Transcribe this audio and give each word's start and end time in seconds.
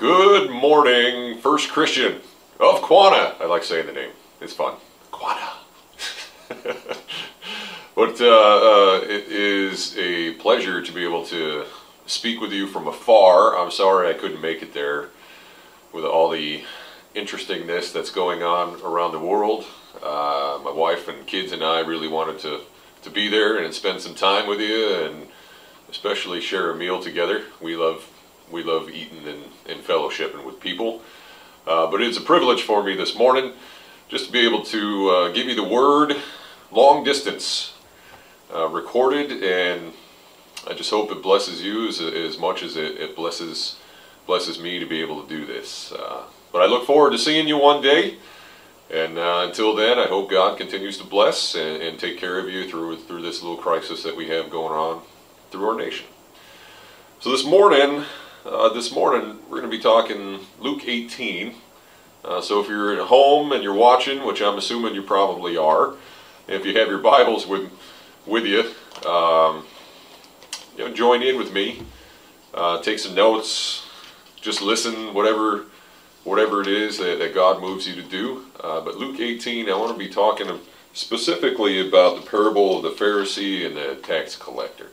Good 0.00 0.50
morning, 0.50 1.36
First 1.40 1.68
Christian 1.68 2.22
of 2.58 2.80
Quanah. 2.80 3.38
I 3.38 3.44
like 3.44 3.62
saying 3.62 3.84
the 3.84 3.92
name. 3.92 4.12
It's 4.40 4.54
fun. 4.54 4.76
Quanah. 5.12 5.58
but 7.94 8.18
uh, 8.18 8.24
uh, 8.24 9.00
it 9.02 9.28
is 9.28 9.94
a 9.98 10.32
pleasure 10.36 10.80
to 10.80 10.90
be 10.90 11.04
able 11.04 11.26
to 11.26 11.66
speak 12.06 12.40
with 12.40 12.50
you 12.50 12.66
from 12.66 12.86
afar. 12.86 13.58
I'm 13.58 13.70
sorry 13.70 14.08
I 14.08 14.14
couldn't 14.14 14.40
make 14.40 14.62
it 14.62 14.72
there 14.72 15.10
with 15.92 16.06
all 16.06 16.30
the 16.30 16.64
interestingness 17.14 17.92
that's 17.92 18.10
going 18.10 18.42
on 18.42 18.80
around 18.80 19.12
the 19.12 19.18
world. 19.18 19.66
Uh, 20.02 20.60
my 20.64 20.72
wife 20.72 21.08
and 21.08 21.26
kids 21.26 21.52
and 21.52 21.62
I 21.62 21.80
really 21.80 22.08
wanted 22.08 22.38
to, 22.38 22.62
to 23.02 23.10
be 23.10 23.28
there 23.28 23.58
and 23.58 23.74
spend 23.74 24.00
some 24.00 24.14
time 24.14 24.48
with 24.48 24.62
you 24.62 24.94
and 24.94 25.26
especially 25.90 26.40
share 26.40 26.70
a 26.70 26.74
meal 26.74 27.02
together. 27.02 27.42
We 27.60 27.76
love 27.76 28.09
we 28.50 28.62
love 28.62 28.88
eating 28.88 29.26
and, 29.26 29.84
fellowshipping 29.84 30.44
with 30.44 30.60
people. 30.60 31.02
Uh, 31.66 31.90
but 31.90 32.00
it's 32.02 32.18
a 32.18 32.20
privilege 32.20 32.62
for 32.62 32.82
me 32.82 32.94
this 32.94 33.16
morning 33.16 33.52
just 34.08 34.26
to 34.26 34.32
be 34.32 34.46
able 34.46 34.62
to 34.62 35.08
uh, 35.08 35.32
give 35.32 35.46
you 35.46 35.54
the 35.54 35.64
word 35.64 36.16
long 36.70 37.02
distance 37.02 37.74
uh, 38.54 38.68
recorded 38.68 39.42
and 39.42 39.92
I 40.68 40.74
just 40.74 40.90
hope 40.90 41.10
it 41.10 41.22
blesses 41.22 41.62
you 41.62 41.88
as, 41.88 42.00
as 42.00 42.38
much 42.38 42.62
as 42.62 42.76
it, 42.76 43.00
it 43.00 43.16
blesses 43.16 43.76
blesses 44.26 44.60
me 44.60 44.78
to 44.78 44.86
be 44.86 45.00
able 45.00 45.22
to 45.22 45.28
do 45.28 45.46
this. 45.46 45.92
Uh, 45.92 46.24
but 46.52 46.62
I 46.62 46.66
look 46.66 46.86
forward 46.86 47.12
to 47.12 47.18
seeing 47.18 47.48
you 47.48 47.58
one 47.58 47.82
day. 47.82 48.18
And 48.90 49.18
uh, 49.18 49.46
until 49.46 49.74
then, 49.74 49.98
I 49.98 50.06
hope 50.06 50.30
God 50.30 50.58
continues 50.58 50.98
to 50.98 51.04
bless 51.04 51.54
and, 51.54 51.82
and 51.82 51.98
take 51.98 52.18
care 52.18 52.38
of 52.38 52.48
you 52.48 52.68
through 52.68 52.98
through 52.98 53.22
this 53.22 53.42
little 53.42 53.56
crisis 53.56 54.02
that 54.02 54.16
we 54.16 54.28
have 54.28 54.50
going 54.50 54.72
on 54.72 55.02
through 55.50 55.68
our 55.68 55.76
nation. 55.76 56.06
So 57.20 57.30
this 57.30 57.44
morning, 57.44 58.04
uh, 58.44 58.68
this 58.72 58.92
morning 58.92 59.38
we're 59.48 59.60
going 59.60 59.70
to 59.70 59.76
be 59.76 59.82
talking 59.82 60.40
Luke 60.58 60.82
18. 60.86 61.54
Uh, 62.24 62.40
so 62.40 62.60
if 62.60 62.68
you're 62.68 62.92
at 62.94 63.06
home 63.06 63.52
and 63.52 63.62
you're 63.62 63.74
watching, 63.74 64.24
which 64.24 64.42
I'm 64.42 64.58
assuming 64.58 64.94
you 64.94 65.02
probably 65.02 65.56
are, 65.56 65.94
if 66.48 66.64
you 66.64 66.76
have 66.78 66.88
your 66.88 66.98
Bibles 66.98 67.46
with 67.46 67.70
with 68.26 68.44
you, 68.44 68.60
um, 69.08 69.64
you 70.76 70.84
know, 70.84 70.92
join 70.92 71.22
in 71.22 71.36
with 71.36 71.52
me. 71.52 71.82
Uh, 72.52 72.80
take 72.82 72.98
some 72.98 73.14
notes. 73.14 73.86
Just 74.40 74.62
listen, 74.62 75.14
whatever 75.14 75.64
whatever 76.24 76.60
it 76.60 76.66
is 76.66 76.98
that, 76.98 77.18
that 77.18 77.34
God 77.34 77.60
moves 77.60 77.88
you 77.88 77.94
to 77.94 78.02
do. 78.02 78.44
Uh, 78.62 78.80
but 78.80 78.96
Luke 78.96 79.18
18, 79.18 79.70
I 79.70 79.76
want 79.76 79.92
to 79.92 79.98
be 79.98 80.08
talking 80.08 80.48
specifically 80.92 81.86
about 81.86 82.16
the 82.16 82.26
parable 82.28 82.76
of 82.76 82.82
the 82.82 82.90
Pharisee 82.90 83.66
and 83.66 83.76
the 83.76 83.96
tax 84.02 84.36
collector. 84.36 84.88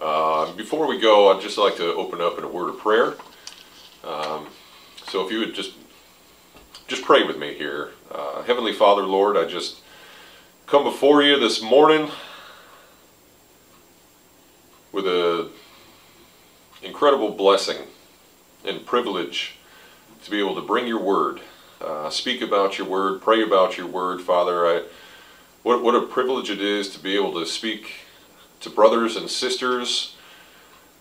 Uh, 0.00 0.52
before 0.52 0.86
we 0.86 1.00
go, 1.00 1.32
I'd 1.32 1.42
just 1.42 1.58
like 1.58 1.76
to 1.76 1.92
open 1.94 2.20
up 2.20 2.38
in 2.38 2.44
a 2.44 2.48
word 2.48 2.68
of 2.68 2.78
prayer. 2.78 3.14
Um, 4.04 4.46
so 5.08 5.26
if 5.26 5.32
you 5.32 5.40
would 5.40 5.54
just 5.54 5.72
just 6.86 7.02
pray 7.02 7.22
with 7.24 7.36
me 7.36 7.52
here. 7.54 7.90
Uh, 8.10 8.42
Heavenly 8.42 8.72
Father, 8.72 9.02
Lord, 9.02 9.36
I 9.36 9.44
just 9.44 9.80
come 10.66 10.84
before 10.84 11.22
you 11.22 11.38
this 11.38 11.60
morning 11.60 12.10
with 14.92 15.06
a 15.06 15.50
incredible 16.82 17.30
blessing 17.30 17.76
and 18.64 18.86
privilege 18.86 19.56
to 20.24 20.30
be 20.30 20.38
able 20.38 20.54
to 20.54 20.62
bring 20.62 20.86
your 20.86 21.00
word, 21.00 21.40
uh, 21.80 22.08
speak 22.08 22.40
about 22.40 22.78
your 22.78 22.86
word, 22.86 23.20
pray 23.20 23.42
about 23.42 23.76
your 23.76 23.86
word, 23.86 24.20
Father. 24.22 24.66
I, 24.66 24.82
what, 25.62 25.82
what 25.82 25.94
a 25.94 26.02
privilege 26.02 26.50
it 26.50 26.62
is 26.62 26.88
to 26.90 27.00
be 27.00 27.16
able 27.16 27.34
to 27.34 27.44
speak 27.44 28.07
to 28.60 28.70
brothers 28.70 29.16
and 29.16 29.30
sisters 29.30 30.14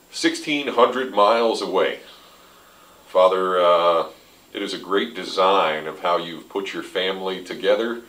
1,600 0.09 1.13
miles 1.13 1.61
away. 1.61 1.99
Father, 3.07 3.59
uh, 3.59 4.07
it 4.53 4.61
is 4.61 4.73
a 4.73 4.79
great 4.79 5.13
design 5.13 5.87
of 5.87 5.99
how 5.99 6.17
you've 6.17 6.49
put 6.49 6.73
your 6.73 6.83
family 6.83 7.43
together, 7.43 8.01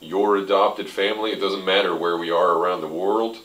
your 0.00 0.36
adopted 0.36 0.88
family. 0.88 1.30
It 1.30 1.40
doesn't 1.40 1.64
matter 1.64 1.94
where 1.94 2.16
we 2.16 2.30
are 2.30 2.52
around 2.52 2.80
the 2.80 2.88
world. 2.88 3.38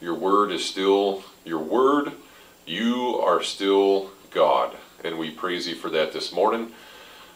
Your 0.00 0.14
word 0.14 0.52
is 0.52 0.64
still 0.64 1.24
your 1.44 1.58
word. 1.60 2.12
You 2.66 3.18
are 3.20 3.42
still 3.42 4.10
God, 4.30 4.76
and 5.02 5.18
we 5.18 5.30
praise 5.30 5.66
you 5.66 5.74
for 5.74 5.88
that 5.90 6.12
this 6.12 6.32
morning. 6.32 6.72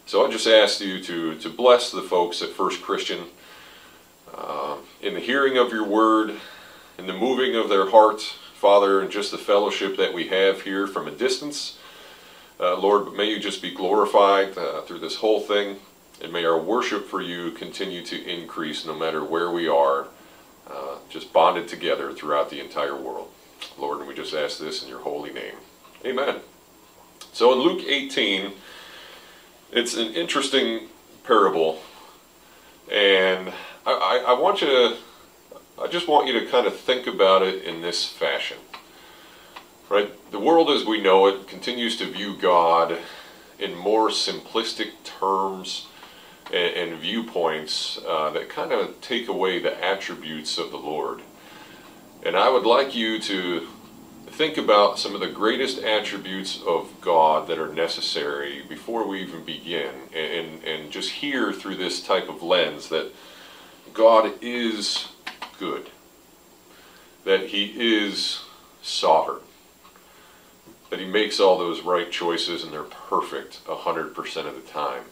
So 0.06 0.26
I 0.26 0.30
just 0.30 0.46
ask 0.46 0.80
you 0.80 1.00
to, 1.02 1.38
to 1.38 1.48
bless 1.48 1.90
the 1.90 2.02
folks 2.02 2.42
at 2.42 2.50
First 2.50 2.82
Christian 2.82 3.24
uh, 4.34 4.76
in 5.00 5.14
the 5.14 5.20
hearing 5.20 5.56
of 5.56 5.72
your 5.72 5.84
word, 5.84 6.36
in 7.00 7.06
the 7.06 7.14
moving 7.14 7.56
of 7.56 7.70
their 7.70 7.88
hearts, 7.88 8.34
Father, 8.52 9.00
and 9.00 9.10
just 9.10 9.30
the 9.30 9.38
fellowship 9.38 9.96
that 9.96 10.12
we 10.12 10.28
have 10.28 10.60
here 10.60 10.86
from 10.86 11.08
a 11.08 11.10
distance. 11.10 11.78
Uh, 12.60 12.78
Lord, 12.78 13.14
may 13.14 13.24
you 13.24 13.40
just 13.40 13.62
be 13.62 13.74
glorified 13.74 14.56
uh, 14.58 14.82
through 14.82 14.98
this 14.98 15.16
whole 15.16 15.40
thing, 15.40 15.76
and 16.22 16.30
may 16.30 16.44
our 16.44 16.60
worship 16.60 17.06
for 17.06 17.22
you 17.22 17.52
continue 17.52 18.04
to 18.04 18.22
increase 18.22 18.84
no 18.84 18.94
matter 18.94 19.24
where 19.24 19.50
we 19.50 19.66
are, 19.66 20.08
uh, 20.70 20.96
just 21.08 21.32
bonded 21.32 21.68
together 21.68 22.12
throughout 22.12 22.50
the 22.50 22.60
entire 22.60 22.94
world. 22.94 23.30
Lord, 23.78 24.00
and 24.00 24.06
we 24.06 24.14
just 24.14 24.34
ask 24.34 24.58
this 24.58 24.82
in 24.82 24.88
your 24.90 25.00
holy 25.00 25.32
name. 25.32 25.54
Amen. 26.04 26.40
So 27.32 27.50
in 27.54 27.60
Luke 27.60 27.82
18, 27.82 28.52
it's 29.72 29.96
an 29.96 30.12
interesting 30.12 30.88
parable, 31.24 31.80
and 32.92 33.54
I, 33.86 34.22
I, 34.26 34.34
I 34.34 34.38
want 34.38 34.60
you 34.60 34.66
to 34.66 34.96
I 35.82 35.86
just 35.86 36.08
want 36.08 36.26
you 36.26 36.38
to 36.38 36.46
kind 36.46 36.66
of 36.66 36.76
think 36.76 37.06
about 37.06 37.42
it 37.42 37.64
in 37.64 37.80
this 37.80 38.04
fashion. 38.04 38.58
Right? 39.88 40.12
The 40.30 40.38
world 40.38 40.68
as 40.68 40.84
we 40.84 41.00
know 41.00 41.26
it 41.26 41.48
continues 41.48 41.96
to 41.98 42.12
view 42.12 42.36
God 42.36 42.98
in 43.58 43.74
more 43.74 44.10
simplistic 44.10 44.90
terms 45.04 45.86
and, 46.52 46.92
and 46.92 47.00
viewpoints 47.00 47.98
uh, 48.06 48.28
that 48.30 48.50
kind 48.50 48.72
of 48.72 49.00
take 49.00 49.26
away 49.26 49.58
the 49.58 49.82
attributes 49.82 50.58
of 50.58 50.70
the 50.70 50.76
Lord. 50.76 51.22
And 52.26 52.36
I 52.36 52.50
would 52.50 52.66
like 52.66 52.94
you 52.94 53.18
to 53.20 53.66
think 54.26 54.58
about 54.58 54.98
some 54.98 55.14
of 55.14 55.20
the 55.20 55.30
greatest 55.30 55.78
attributes 55.78 56.60
of 56.66 56.92
God 57.00 57.48
that 57.48 57.58
are 57.58 57.72
necessary 57.72 58.62
before 58.68 59.06
we 59.06 59.22
even 59.22 59.44
begin 59.44 59.94
and, 60.14 60.62
and 60.62 60.92
just 60.92 61.10
hear 61.10 61.54
through 61.54 61.76
this 61.76 62.02
type 62.02 62.28
of 62.28 62.42
lens 62.42 62.90
that 62.90 63.12
God 63.94 64.34
is 64.42 65.08
good, 65.60 65.90
that 67.24 67.48
he 67.48 67.74
is 67.76 68.42
sovereign, 68.82 69.42
that 70.88 70.98
he 70.98 71.06
makes 71.06 71.38
all 71.38 71.58
those 71.58 71.82
right 71.82 72.10
choices 72.10 72.64
and 72.64 72.72
they're 72.72 72.82
perfect 72.82 73.64
100% 73.66 74.46
of 74.46 74.54
the 74.54 74.72
time, 74.72 75.04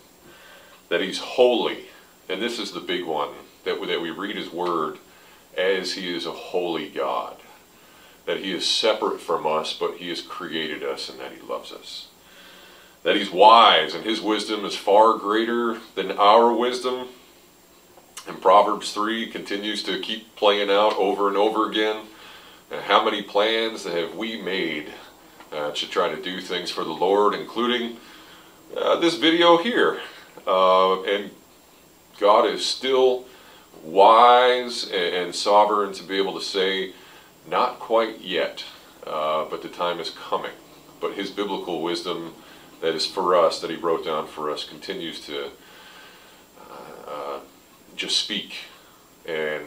that 0.88 1.02
he's 1.02 1.18
holy, 1.18 1.84
and 2.28 2.40
this 2.40 2.58
is 2.58 2.72
the 2.72 2.80
big 2.80 3.04
one, 3.04 3.30
that, 3.64 3.78
that 3.86 4.00
we 4.00 4.10
read 4.10 4.36
his 4.36 4.50
word 4.50 4.98
as 5.56 5.92
he 5.92 6.14
is 6.14 6.24
a 6.24 6.32
holy 6.32 6.88
God, 6.88 7.36
that 8.24 8.38
he 8.38 8.52
is 8.52 8.66
separate 8.66 9.20
from 9.20 9.46
us, 9.46 9.74
but 9.74 9.96
he 9.96 10.08
has 10.08 10.22
created 10.22 10.82
us 10.82 11.10
and 11.10 11.20
that 11.20 11.32
he 11.32 11.40
loves 11.40 11.72
us. 11.72 12.08
That 13.02 13.16
he's 13.16 13.30
wise 13.30 13.94
and 13.94 14.04
his 14.04 14.20
wisdom 14.20 14.64
is 14.64 14.76
far 14.76 15.16
greater 15.18 15.78
than 15.94 16.12
our 16.12 16.52
wisdom, 16.52 17.08
and 18.28 18.40
Proverbs 18.40 18.92
3 18.92 19.30
continues 19.30 19.82
to 19.84 19.98
keep 20.00 20.36
playing 20.36 20.70
out 20.70 20.94
over 20.96 21.28
and 21.28 21.36
over 21.36 21.68
again. 21.68 22.06
How 22.70 23.02
many 23.02 23.22
plans 23.22 23.84
have 23.84 24.14
we 24.14 24.40
made 24.40 24.92
uh, 25.52 25.70
to 25.72 25.88
try 25.88 26.14
to 26.14 26.22
do 26.22 26.40
things 26.40 26.70
for 26.70 26.84
the 26.84 26.92
Lord, 26.92 27.34
including 27.34 27.96
uh, 28.76 28.96
this 28.96 29.16
video 29.16 29.56
here. 29.56 30.00
Uh, 30.46 31.02
and 31.04 31.30
God 32.20 32.46
is 32.46 32.64
still 32.66 33.24
wise 33.82 34.84
and, 34.84 35.14
and, 35.14 35.34
sovereign 35.34 35.92
to 35.94 36.02
be 36.02 36.16
able 36.16 36.38
to 36.38 36.44
say, 36.44 36.92
not 37.48 37.78
quite 37.78 38.20
yet, 38.20 38.64
uh, 39.06 39.46
but 39.46 39.62
the 39.62 39.68
time 39.68 40.00
is 40.00 40.10
coming. 40.10 40.52
But 41.00 41.14
His 41.14 41.30
biblical 41.30 41.80
wisdom 41.80 42.34
that 42.82 42.94
is 42.94 43.06
for 43.06 43.34
us, 43.34 43.60
that 43.60 43.70
He 43.70 43.76
wrote 43.76 44.04
down 44.04 44.26
for 44.26 44.50
us, 44.50 44.64
continues 44.64 45.20
to 45.26 45.50
just 47.98 48.16
speak 48.16 48.54
and 49.26 49.64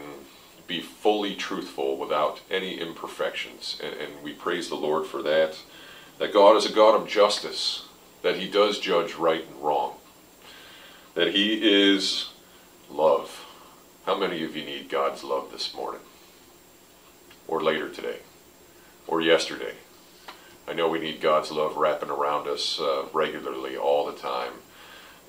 be 0.66 0.81
fully 0.81 1.36
truthful 1.36 1.98
without 1.98 2.39
any 2.50 2.80
imperfections. 2.80 3.80
And, 3.83 3.94
and, 3.94 4.24
we 4.24 4.31
praise 4.31 4.69
the 4.69 4.75
Lord 4.75 5.06
for 5.06 5.22
that. 5.22 5.57
That 6.18 6.33
God 6.33 6.56
is 6.56 6.66
a 6.66 6.74
God 6.74 7.00
of 7.00 7.07
justice, 7.07 7.86
that 8.22 8.38
He 8.38 8.50
does 8.50 8.80
judge 8.80 9.16
right 9.16 9.45
and 9.45 9.62
wrong, 9.62 9.95
that 11.13 11.33
He 11.33 11.56
is 11.56 12.30
love. 12.89 13.45
How 14.06 14.18
many 14.18 14.44
of 14.44 14.56
you 14.56 14.63
need 14.63 14.88
God's 14.88 15.24
love 15.24 15.51
this 15.51 15.74
morning? 15.74 16.01
Or 17.48 17.62
later 17.62 17.89
today? 17.89 18.19
Or 19.07 19.19
yesterday? 19.19 19.75
I 20.68 20.74
know 20.74 20.88
we 20.88 21.00
need 21.00 21.22
God's 21.22 21.51
love 21.51 21.75
wrapping 21.75 22.10
around 22.10 22.48
us 22.48 22.80
uh, 22.80 23.06
regularly 23.13 23.75
all 23.75 24.06
the 24.06 24.18
time. 24.18 24.54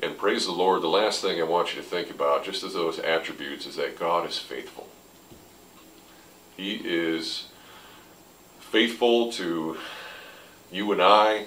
And 0.02 0.18
praise 0.18 0.46
the 0.46 0.52
Lord, 0.52 0.82
the 0.82 0.88
last 0.88 1.22
thing 1.22 1.40
I 1.40 1.44
want 1.44 1.76
you 1.76 1.80
to 1.80 1.86
think 1.86 2.10
about, 2.10 2.44
just 2.44 2.64
as 2.64 2.74
those 2.74 2.98
attributes, 2.98 3.66
is 3.66 3.76
that 3.76 3.96
God 3.96 4.28
is 4.28 4.36
faithful. 4.36 4.88
He 6.56 6.74
is 6.84 7.46
faithful 8.58 9.30
to 9.34 9.76
you 10.72 10.90
and 10.90 11.00
I, 11.00 11.46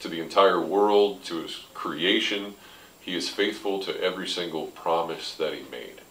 to 0.00 0.08
the 0.08 0.20
entire 0.20 0.60
world, 0.60 1.24
to 1.24 1.40
his 1.40 1.64
creation. 1.72 2.56
He 3.00 3.16
is 3.16 3.30
faithful 3.30 3.80
to 3.80 3.98
every 4.02 4.28
single 4.28 4.66
promise 4.66 5.34
that 5.36 5.54
he 5.54 5.62
made. 5.70 6.02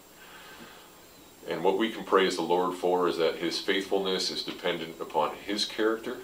And 1.48 1.62
what 1.62 1.78
we 1.78 1.90
can 1.90 2.02
praise 2.02 2.34
the 2.34 2.42
Lord 2.42 2.76
for 2.76 3.06
is 3.06 3.18
that 3.18 3.36
his 3.36 3.60
faithfulness 3.60 4.32
is 4.32 4.42
dependent 4.42 5.00
upon 5.00 5.36
his 5.36 5.64
character, 5.64 6.18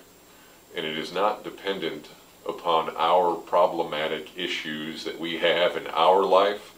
and 0.74 0.84
it 0.84 0.98
is 0.98 1.12
not 1.12 1.44
dependent 1.44 2.08
upon 2.48 2.94
our 2.96 3.34
problematic 3.34 4.28
issues 4.36 5.04
that 5.04 5.18
we 5.18 5.38
have 5.38 5.76
in 5.76 5.86
our 5.88 6.22
life, 6.22 6.74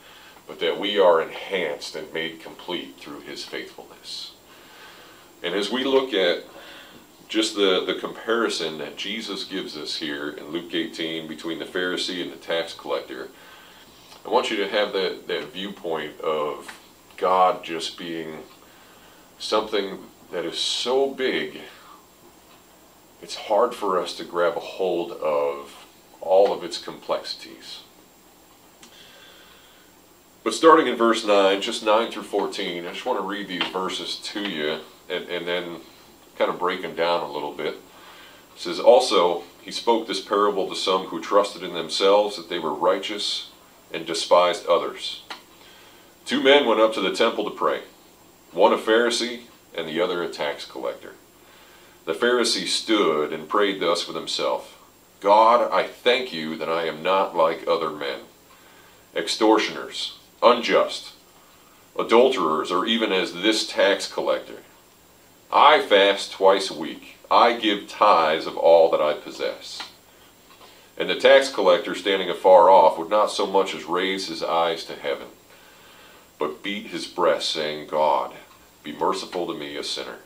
but 0.47 0.61
that 0.61 0.79
we 0.79 0.99
are 0.99 1.21
enhanced 1.21 1.97
and 1.97 2.13
made 2.13 2.41
complete 2.41 2.97
through 2.99 3.21
his 3.21 3.45
faithfulness. 3.45 4.33
And 5.43 5.55
as 5.55 5.71
we 5.71 5.85
look 5.85 6.13
at 6.15 6.45
just 7.29 7.57
the, 7.57 7.85
the 7.85 7.95
comparison 7.95 8.79
that 8.79 8.97
Jesus 8.97 9.45
gives 9.45 9.77
us 9.77 9.97
here 9.97 10.31
in 10.31 10.49
Luke 10.49 10.73
18 10.73 11.27
between 11.27 11.59
the 11.59 11.65
Pharisee 11.65 12.23
and 12.23 12.33
the 12.33 12.37
tax 12.37 12.73
collector, 12.73 13.29
I 14.25 14.31
want 14.31 14.51
you 14.51 14.57
to 14.57 14.69
have 14.69 14.93
that, 14.93 15.27
that 15.29 15.53
viewpoint 15.53 16.21
of 16.21 16.71
God 17.17 17.65
just 17.65 17.99
being 17.99 18.39
something 19.39 19.99
that 20.33 20.45
is 20.45 20.59
so 20.59 21.13
big, 21.15 21.61
it's 23.27 23.35
hard 23.35 23.75
for 23.75 24.01
us 24.01 24.15
to 24.15 24.23
grab 24.23 24.57
a 24.57 24.61
hold 24.61 25.11
of 25.11 25.85
all 26.21 26.53
of 26.53 26.63
its 26.63 26.79
complexities. 26.79 27.81
But 30.45 30.55
starting 30.55 30.87
in 30.87 30.95
verse 30.95 31.27
9, 31.27 31.61
just 31.61 31.85
9 31.85 32.13
through 32.13 32.23
14, 32.23 32.87
I 32.87 32.93
just 32.93 33.05
want 33.05 33.19
to 33.19 33.27
read 33.27 33.49
these 33.49 33.67
verses 33.73 34.21
to 34.27 34.49
you 34.49 34.79
and, 35.11 35.29
and 35.29 35.45
then 35.45 35.79
kind 36.39 36.49
of 36.53 36.61
break 36.61 36.83
them 36.83 36.95
down 36.95 37.25
a 37.25 37.33
little 37.33 37.53
bit. 37.53 37.75
It 38.55 38.61
says, 38.61 38.79
Also, 38.79 39.43
he 39.61 39.73
spoke 39.73 40.07
this 40.07 40.21
parable 40.21 40.69
to 40.69 40.77
some 40.77 41.07
who 41.07 41.21
trusted 41.21 41.65
in 41.65 41.75
themselves 41.75 42.37
that 42.37 42.49
they 42.49 42.61
were 42.61 42.73
righteous 42.73 43.51
and 43.93 44.07
despised 44.07 44.67
others. 44.67 45.25
Two 46.25 46.41
men 46.41 46.65
went 46.65 46.79
up 46.79 46.95
to 46.95 47.01
the 47.01 47.13
temple 47.13 47.43
to 47.43 47.57
pray, 47.57 47.81
one 48.53 48.73
a 48.73 48.77
Pharisee 48.77 49.41
and 49.77 49.89
the 49.89 50.01
other 50.01 50.23
a 50.23 50.29
tax 50.29 50.65
collector. 50.65 51.15
The 52.07 52.15
Pharisee 52.15 52.69
stood 52.69 53.33
and 53.33 53.49
prayed 53.49 53.81
thus 53.81 54.07
with 54.07 54.17
himself 54.17 54.79
God, 55.19 55.71
I 55.73 55.83
thank 55.89 56.33
you 56.33 56.57
that 56.57 56.69
I 56.69 56.85
am 56.85 57.03
not 57.03 57.37
like 57.37 57.67
other 57.67 57.91
men, 57.91 58.21
extortioners, 59.15 60.17
unjust, 60.41 61.15
adulterers, 61.99 62.71
or 62.71 62.87
even 62.87 63.11
as 63.11 63.35
this 63.35 63.67
tax 63.67 64.11
collector. 64.11 64.63
I 65.53 65.83
fast 65.83 66.31
twice 66.31 66.71
a 66.71 66.79
week. 66.79 67.17
I 67.29 67.55
give 67.55 67.89
tithes 67.89 68.47
of 68.47 68.57
all 68.57 68.89
that 68.93 69.01
I 69.01 69.15
possess. 69.15 69.83
And 70.97 71.11
the 71.11 71.17
tax 71.17 71.53
collector, 71.53 71.97
standing 71.97 72.31
afar 72.31 72.71
off, 72.71 72.99
would 72.99 73.11
not 73.11 73.33
so 73.33 73.47
much 73.47 73.75
as 73.75 73.85
raise 73.85 74.29
his 74.29 74.45
eyes 74.45 74.85
to 74.85 74.95
heaven, 74.95 75.29
but 76.39 76.63
beat 76.63 76.87
his 76.87 77.07
breast, 77.09 77.51
saying, 77.51 77.89
God, 77.89 78.33
be 78.85 78.93
merciful 78.93 79.49
to 79.49 79.55
me, 79.59 79.77
a 79.77 79.83
sinner. 79.83 80.19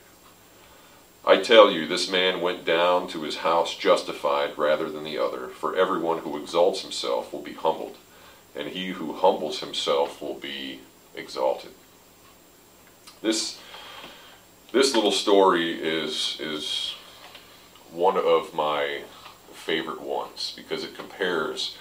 I 1.25 1.37
tell 1.37 1.71
you, 1.71 1.87
this 1.87 2.11
man 2.11 2.41
went 2.41 2.65
down 2.65 3.07
to 3.09 3.23
his 3.23 3.39
house 3.39 3.77
justified 3.77 4.57
rather 4.57 4.89
than 4.89 5.05
the 5.05 5.19
other, 5.19 5.49
for 5.49 5.77
everyone 5.77 6.19
who 6.19 6.37
exalts 6.39 6.83
himself 6.83 7.33
will 7.33 7.43
be 7.43 7.53
humbled, 7.53 7.99
and 8.57 8.69
he 8.69 8.89
who 8.89 9.13
humbles 9.13 9.61
himself 9.61 10.23
will 10.23 10.35
be 10.35 10.81
exalted. 11.15 11.73
This 13.23 13.59
this 14.73 14.95
little 14.95 15.13
story 15.13 15.73
is 15.73 16.39
is 16.41 16.95
one 17.93 18.17
of 18.17 18.55
my 18.55 19.03
favorite 19.53 20.01
ones 20.01 20.55
because 20.57 20.85
it 20.85 20.97
compares 20.97 21.77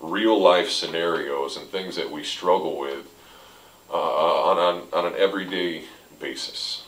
real 0.00 0.40
life 0.40 0.70
scenarios 0.70 1.56
and 1.56 1.66
things 1.68 1.96
that 1.96 2.10
we 2.10 2.22
struggle 2.22 2.78
with 2.78 3.08
uh, 3.90 3.94
on, 3.94 4.58
on, 4.58 4.88
on 4.92 5.06
an 5.12 5.18
everyday 5.18 5.84
basis. 6.20 6.85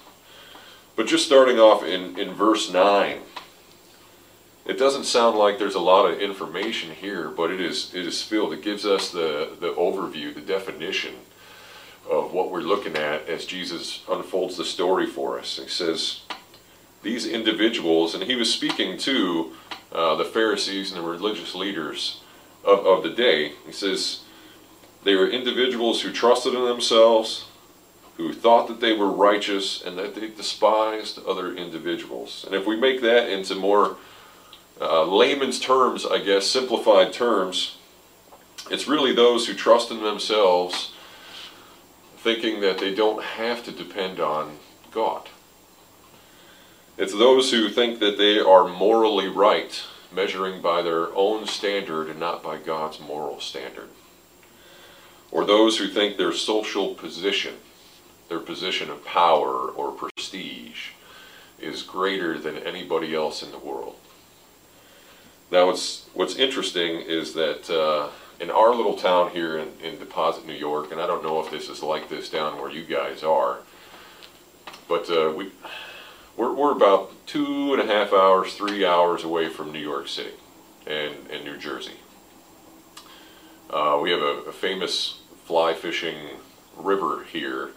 But 0.99 1.07
just 1.07 1.27
starting 1.27 1.61
off 1.61 1.85
in, 1.85 2.19
in 2.19 2.35
verse 2.35 2.73
9, 2.73 3.19
it 4.67 4.79
doesn't 4.81 5.05
sound 5.05 5.39
like 5.39 5.57
there's 5.57 5.77
a 5.77 5.79
lot 5.79 6.11
of 6.11 6.19
information 6.19 6.91
here, 6.91 7.29
but 7.29 7.53
it 7.53 7.61
is, 7.61 7.95
it 7.95 8.05
is 8.05 8.21
filled. 8.21 8.53
It 8.53 8.63
gives 8.63 8.85
us 8.85 9.13
the, 9.13 9.57
the 9.61 9.73
overview, 9.75 10.35
the 10.35 10.41
definition 10.41 11.15
of 12.11 12.33
what 12.33 12.51
we're 12.51 12.63
looking 12.63 12.97
at 12.97 13.29
as 13.29 13.47
Jesus 13.47 14.03
unfolds 14.11 14.57
the 14.57 14.65
story 14.65 15.07
for 15.07 15.39
us. 15.39 15.61
He 15.63 15.69
says, 15.69 16.23
These 17.05 17.27
individuals, 17.27 18.17
and 18.17 18.25
he 18.25 18.35
was 18.35 18.53
speaking 18.53 18.99
to 18.99 19.53
uh, 19.93 20.17
the 20.17 20.25
Pharisees 20.25 20.91
and 20.91 21.01
the 21.01 21.09
religious 21.09 21.55
leaders 21.55 22.23
of, 22.65 22.85
of 22.85 23.05
the 23.05 23.11
day. 23.11 23.53
He 23.65 23.73
says, 23.73 24.25
They 25.05 25.15
were 25.15 25.31
individuals 25.31 26.03
who 26.03 26.11
trusted 26.11 26.55
in 26.55 26.65
themselves, 26.65 27.48
who 28.19 28.33
thought 28.33 28.67
that 28.67 28.81
they 28.81 28.93
were 28.93 29.11
righteous, 29.11 29.81
and 29.81 29.97
that 29.97 30.15
they 30.15 30.29
despised 30.29 31.21
other 31.27 31.55
individuals. 31.55 32.45
And 32.45 32.55
if 32.55 32.67
we 32.67 32.77
make 32.77 33.01
that 33.01 33.31
into 33.31 33.55
more 33.55 33.97
uh, 34.81 35.05
layman's 35.05 35.61
terms, 35.61 36.05
I 36.05 36.19
guess, 36.19 36.47
simplified 36.47 37.13
terms, 37.13 37.79
it's 38.71 38.89
really 38.89 39.15
those 39.15 39.47
who 39.47 39.55
trust 39.55 39.91
in 39.91 40.03
themselves 40.03 40.93
thinking 42.17 42.61
that 42.61 42.79
they 42.79 42.93
don't 42.93 43.23
have 43.23 43.65
to 43.65 43.73
depend 43.73 44.19
on 44.19 44.59
God. 44.91 45.29
It's 46.97 47.15
those 47.15 47.53
who 47.53 47.69
think 47.69 48.01
that 48.01 48.19
they 48.19 48.41
are 48.41 48.67
morally 48.67 49.29
right, 49.29 49.81
measuring 50.13 50.61
by 50.61 50.83
their 50.83 51.15
own 51.15 51.47
standard 51.47 52.09
and 52.09 52.19
not 52.19 52.43
by 52.43 52.59
God's 52.59 52.99
moral 52.99 53.39
standard. 53.39 53.91
Or 55.31 55.45
those 55.45 55.79
who 55.79 55.87
think 55.87 56.17
their 56.17 56.33
social 56.33 56.95
position, 56.95 57.55
their 58.29 58.41
position 58.41 58.91
of 58.91 59.05
power 59.05 59.69
or 59.69 59.93
prestige, 59.93 60.91
is 61.61 61.83
greater 61.83 62.39
than 62.39 62.57
anybody 62.59 63.15
else 63.15 63.43
in 63.43 63.51
the 63.51 63.59
world. 63.59 63.97
Now, 65.51 65.67
what's, 65.67 66.07
what's 66.15 66.37
interesting 66.37 67.01
is 67.01 67.33
that 67.35 67.71
uh, 67.71 68.11
in 68.41 68.51
our 68.51 68.75
little 68.75 68.95
town 68.95 69.31
here 69.31 69.59
in, 69.59 69.69
in 69.83 69.99
Deposit, 69.99 70.47
New 70.47 70.53
York, 70.53 70.93
and 70.93 71.01
I 71.01 71.07
don't 71.07 71.23
know 71.23 71.41
if 71.41 71.51
this 71.51 71.69
is 71.69 71.83
like 71.83 72.09
this 72.09 72.29
down 72.29 72.61
where 72.61 72.71
you 72.71 72.85
guys 72.85 73.23
are, 73.23 73.59
but 74.89 75.11
uh, 75.11 75.33
we 75.35 75.51
we're, 76.37 76.53
we're 76.55 76.73
about 76.73 77.27
two 77.27 77.75
and 77.75 77.83
a 77.83 77.87
half 77.93 78.13
hours, 78.13 78.55
three 78.55 78.87
hours 78.87 79.25
away 79.25 79.49
from 79.49 79.73
New 79.73 79.81
York 79.81 80.07
City 80.07 80.35
and, 80.87 81.15
and 81.31 81.45
New 81.45 81.57
Jersey. 81.57 81.97
Uh, 83.69 83.99
we 84.01 84.13
have 84.13 84.23
a, 84.23 84.43
a 84.47 84.53
famous 84.53 85.19
fly 85.45 85.75
fishing 85.75 86.17
river 86.77 87.25
here, 87.25 87.73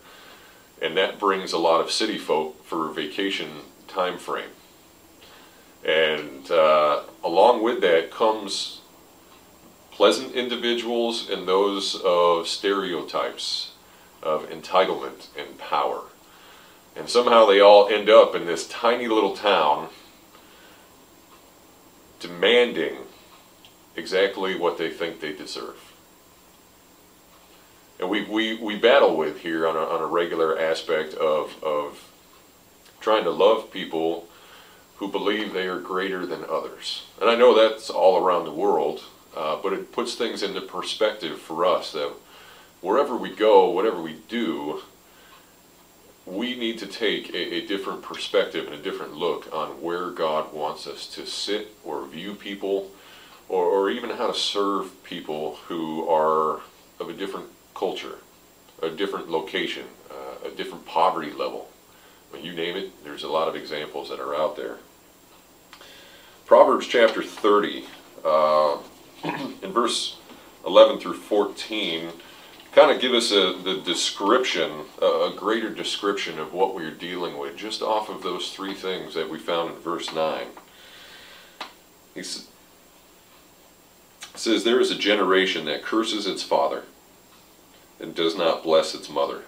and 0.81 0.97
that 0.97 1.19
brings 1.19 1.53
a 1.53 1.57
lot 1.57 1.79
of 1.79 1.91
city 1.91 2.17
folk 2.17 2.65
for 2.65 2.89
a 2.89 2.93
vacation 2.93 3.49
time 3.87 4.17
frame. 4.17 4.49
And 5.85 6.49
uh, 6.49 7.03
along 7.23 7.63
with 7.63 7.81
that 7.81 8.11
comes 8.11 8.81
pleasant 9.91 10.33
individuals 10.33 11.29
and 11.29 11.47
those 11.47 11.95
of 12.03 12.47
stereotypes 12.47 13.71
of 14.23 14.49
entitlement 14.49 15.27
and 15.37 15.57
power. 15.57 16.03
And 16.95 17.09
somehow 17.09 17.45
they 17.45 17.59
all 17.59 17.87
end 17.87 18.09
up 18.09 18.35
in 18.35 18.45
this 18.45 18.67
tiny 18.67 19.07
little 19.07 19.35
town 19.35 19.89
demanding 22.19 22.97
exactly 23.95 24.55
what 24.55 24.77
they 24.77 24.89
think 24.89 25.19
they 25.19 25.33
deserve. 25.33 25.90
And 28.01 28.09
we, 28.09 28.23
we, 28.23 28.55
we 28.55 28.77
battle 28.77 29.15
with 29.15 29.41
here 29.41 29.67
on 29.67 29.75
a, 29.75 29.79
on 29.79 30.01
a 30.01 30.07
regular 30.07 30.59
aspect 30.59 31.13
of, 31.13 31.63
of 31.63 32.09
trying 32.99 33.23
to 33.25 33.29
love 33.29 33.71
people 33.71 34.27
who 34.95 35.07
believe 35.07 35.53
they 35.53 35.67
are 35.67 35.79
greater 35.79 36.25
than 36.25 36.43
others. 36.49 37.05
And 37.21 37.29
I 37.29 37.35
know 37.35 37.55
that's 37.55 37.91
all 37.91 38.23
around 38.23 38.45
the 38.45 38.51
world. 38.51 39.03
Uh, 39.35 39.57
but 39.61 39.71
it 39.71 39.91
puts 39.91 40.15
things 40.15 40.43
into 40.43 40.59
perspective 40.59 41.39
for 41.39 41.65
us 41.65 41.93
that 41.93 42.11
wherever 42.81 43.15
we 43.15 43.33
go, 43.33 43.69
whatever 43.69 44.01
we 44.01 44.17
do, 44.27 44.81
we 46.25 46.55
need 46.55 46.77
to 46.79 46.85
take 46.85 47.29
a, 47.29 47.55
a, 47.55 47.65
different 47.65 48.01
perspective 48.01 48.65
and 48.65 48.75
a 48.75 48.81
different 48.81 49.13
look 49.13 49.47
on 49.53 49.81
where 49.81 50.09
God 50.09 50.51
wants 50.53 50.85
us 50.85 51.07
to 51.15 51.25
sit 51.25 51.75
or 51.85 52.05
view 52.05 52.35
people, 52.35 52.91
or, 53.47 53.63
or 53.65 53.89
even 53.89 54.09
how 54.09 54.27
to 54.27 54.33
serve 54.33 55.01
people 55.03 55.55
who 55.67 56.07
are 56.09 56.59
of 56.99 57.09
a 57.09 57.13
different 57.13 57.47
culture, 57.81 58.19
a 58.83 58.91
different 58.91 59.27
location, 59.31 59.85
uh, 60.11 60.47
a 60.47 60.51
different 60.51 60.85
poverty 60.85 61.31
level. 61.31 61.67
When 62.29 62.43
you 62.43 62.53
name 62.53 62.77
it, 62.77 63.03
there's 63.03 63.23
a 63.23 63.27
lot 63.27 63.47
of 63.47 63.55
examples 63.55 64.09
that 64.09 64.19
are 64.19 64.35
out 64.35 64.55
there. 64.55 64.77
Proverbs 66.45 66.85
chapter 66.85 67.23
30. 67.23 67.85
Uh, 68.23 68.77
in 69.63 69.71
verse 69.71 70.17
11 70.63 70.99
through 70.99 71.15
14 71.15 72.11
kind 72.71 72.91
of 72.91 73.01
give 73.01 73.13
us 73.13 73.31
a, 73.31 73.57
the 73.63 73.81
description, 73.83 74.85
a 75.01 75.33
greater 75.35 75.71
description 75.71 76.37
of 76.37 76.53
what 76.53 76.75
we're 76.75 76.91
dealing 76.91 77.39
with, 77.39 77.57
just 77.57 77.81
off 77.81 78.09
of 78.09 78.21
those 78.21 78.51
three 78.51 78.75
things 78.75 79.15
that 79.15 79.27
we 79.27 79.39
found 79.39 79.71
in 79.71 79.81
verse 79.81 80.13
9. 80.13 80.45
He 82.13 82.21
says, 82.21 82.47
There 84.63 84.79
is 84.79 84.91
a 84.91 84.95
generation 84.95 85.65
that 85.65 85.81
curses 85.81 86.27
its 86.27 86.43
father 86.43 86.83
and 88.01 88.15
does 88.15 88.35
not 88.35 88.63
bless 88.63 88.95
its 88.95 89.09
mother. 89.09 89.43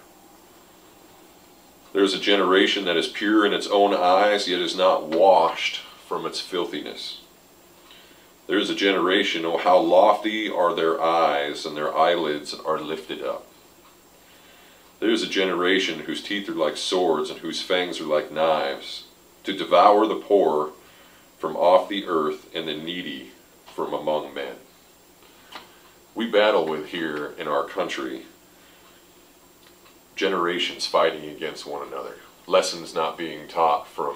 There 1.92 2.04
is 2.04 2.14
a 2.14 2.20
generation 2.20 2.84
that 2.84 2.96
is 2.96 3.08
pure 3.08 3.44
in 3.44 3.52
its 3.52 3.66
own 3.66 3.94
eyes, 3.94 4.48
yet 4.48 4.60
is 4.60 4.76
not 4.76 5.08
washed 5.08 5.80
from 6.06 6.24
its 6.24 6.40
filthiness. 6.40 7.20
There 8.46 8.58
is 8.58 8.70
a 8.70 8.74
generation, 8.74 9.44
oh, 9.44 9.58
how 9.58 9.78
lofty 9.78 10.50
are 10.50 10.74
their 10.74 11.00
eyes, 11.00 11.64
and 11.64 11.76
their 11.76 11.96
eyelids 11.96 12.54
are 12.54 12.80
lifted 12.80 13.22
up. 13.22 13.46
There 15.00 15.10
is 15.10 15.22
a 15.22 15.28
generation 15.28 16.00
whose 16.00 16.22
teeth 16.22 16.48
are 16.48 16.52
like 16.52 16.76
swords, 16.76 17.30
and 17.30 17.40
whose 17.40 17.62
fangs 17.62 18.00
are 18.00 18.04
like 18.04 18.30
knives, 18.30 19.04
to 19.44 19.56
devour 19.56 20.06
the 20.06 20.16
poor 20.16 20.72
from 21.38 21.56
off 21.56 21.88
the 21.88 22.06
earth, 22.06 22.48
and 22.54 22.68
the 22.68 22.74
needy 22.74 23.30
from 23.66 23.92
among 23.92 24.34
men. 24.34 24.56
We 26.14 26.30
battle 26.30 26.66
with 26.66 26.88
here 26.88 27.34
in 27.38 27.48
our 27.48 27.64
country 27.64 28.26
generations 30.16 30.86
fighting 30.86 31.28
against 31.28 31.66
one 31.66 31.86
another, 31.86 32.16
lessons 32.46 32.94
not 32.94 33.18
being 33.18 33.48
taught 33.48 33.86
from 33.88 34.14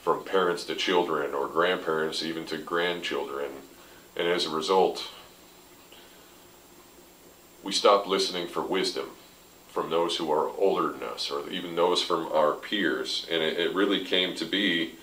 from 0.00 0.24
parents 0.24 0.64
to 0.64 0.74
children 0.74 1.34
or 1.34 1.48
grandparents 1.48 2.22
even 2.22 2.46
to 2.46 2.56
grandchildren. 2.56 3.50
And 4.16 4.26
as 4.26 4.46
a 4.46 4.50
result, 4.50 5.10
we 7.62 7.72
stop 7.72 8.06
listening 8.06 8.48
for 8.48 8.62
wisdom 8.62 9.10
from 9.68 9.90
those 9.90 10.16
who 10.16 10.32
are 10.32 10.48
older 10.56 10.92
than 10.92 11.02
us 11.02 11.30
or 11.30 11.50
even 11.50 11.76
those 11.76 12.02
from 12.02 12.26
our 12.32 12.54
peers. 12.54 13.26
And 13.30 13.42
it, 13.42 13.58
it 13.58 13.74
really 13.74 14.04
came 14.04 14.34
to 14.36 14.46
be 14.46 14.94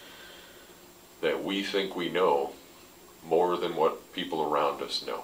that 1.21 1.43
we 1.43 1.62
think 1.62 1.95
we 1.95 2.09
know 2.09 2.53
more 3.24 3.57
than 3.57 3.75
what 3.75 4.12
people 4.13 4.41
around 4.41 4.81
us 4.81 5.05
know. 5.05 5.24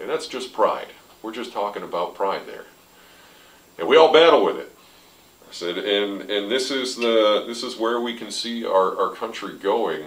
And 0.00 0.10
that's 0.10 0.26
just 0.26 0.52
pride. 0.52 0.88
We're 1.22 1.32
just 1.32 1.52
talking 1.52 1.82
about 1.82 2.14
pride 2.14 2.42
there. 2.46 2.66
And 3.78 3.88
we 3.88 3.96
all 3.96 4.12
battle 4.12 4.44
with 4.44 4.56
it. 4.56 4.72
I 5.48 5.52
said, 5.52 5.78
and 5.78 6.22
and 6.30 6.50
this 6.50 6.70
is 6.70 6.96
the 6.96 7.44
this 7.46 7.62
is 7.62 7.76
where 7.76 8.00
we 8.00 8.16
can 8.16 8.30
see 8.30 8.64
our, 8.64 8.98
our 8.98 9.14
country 9.14 9.56
going 9.56 10.06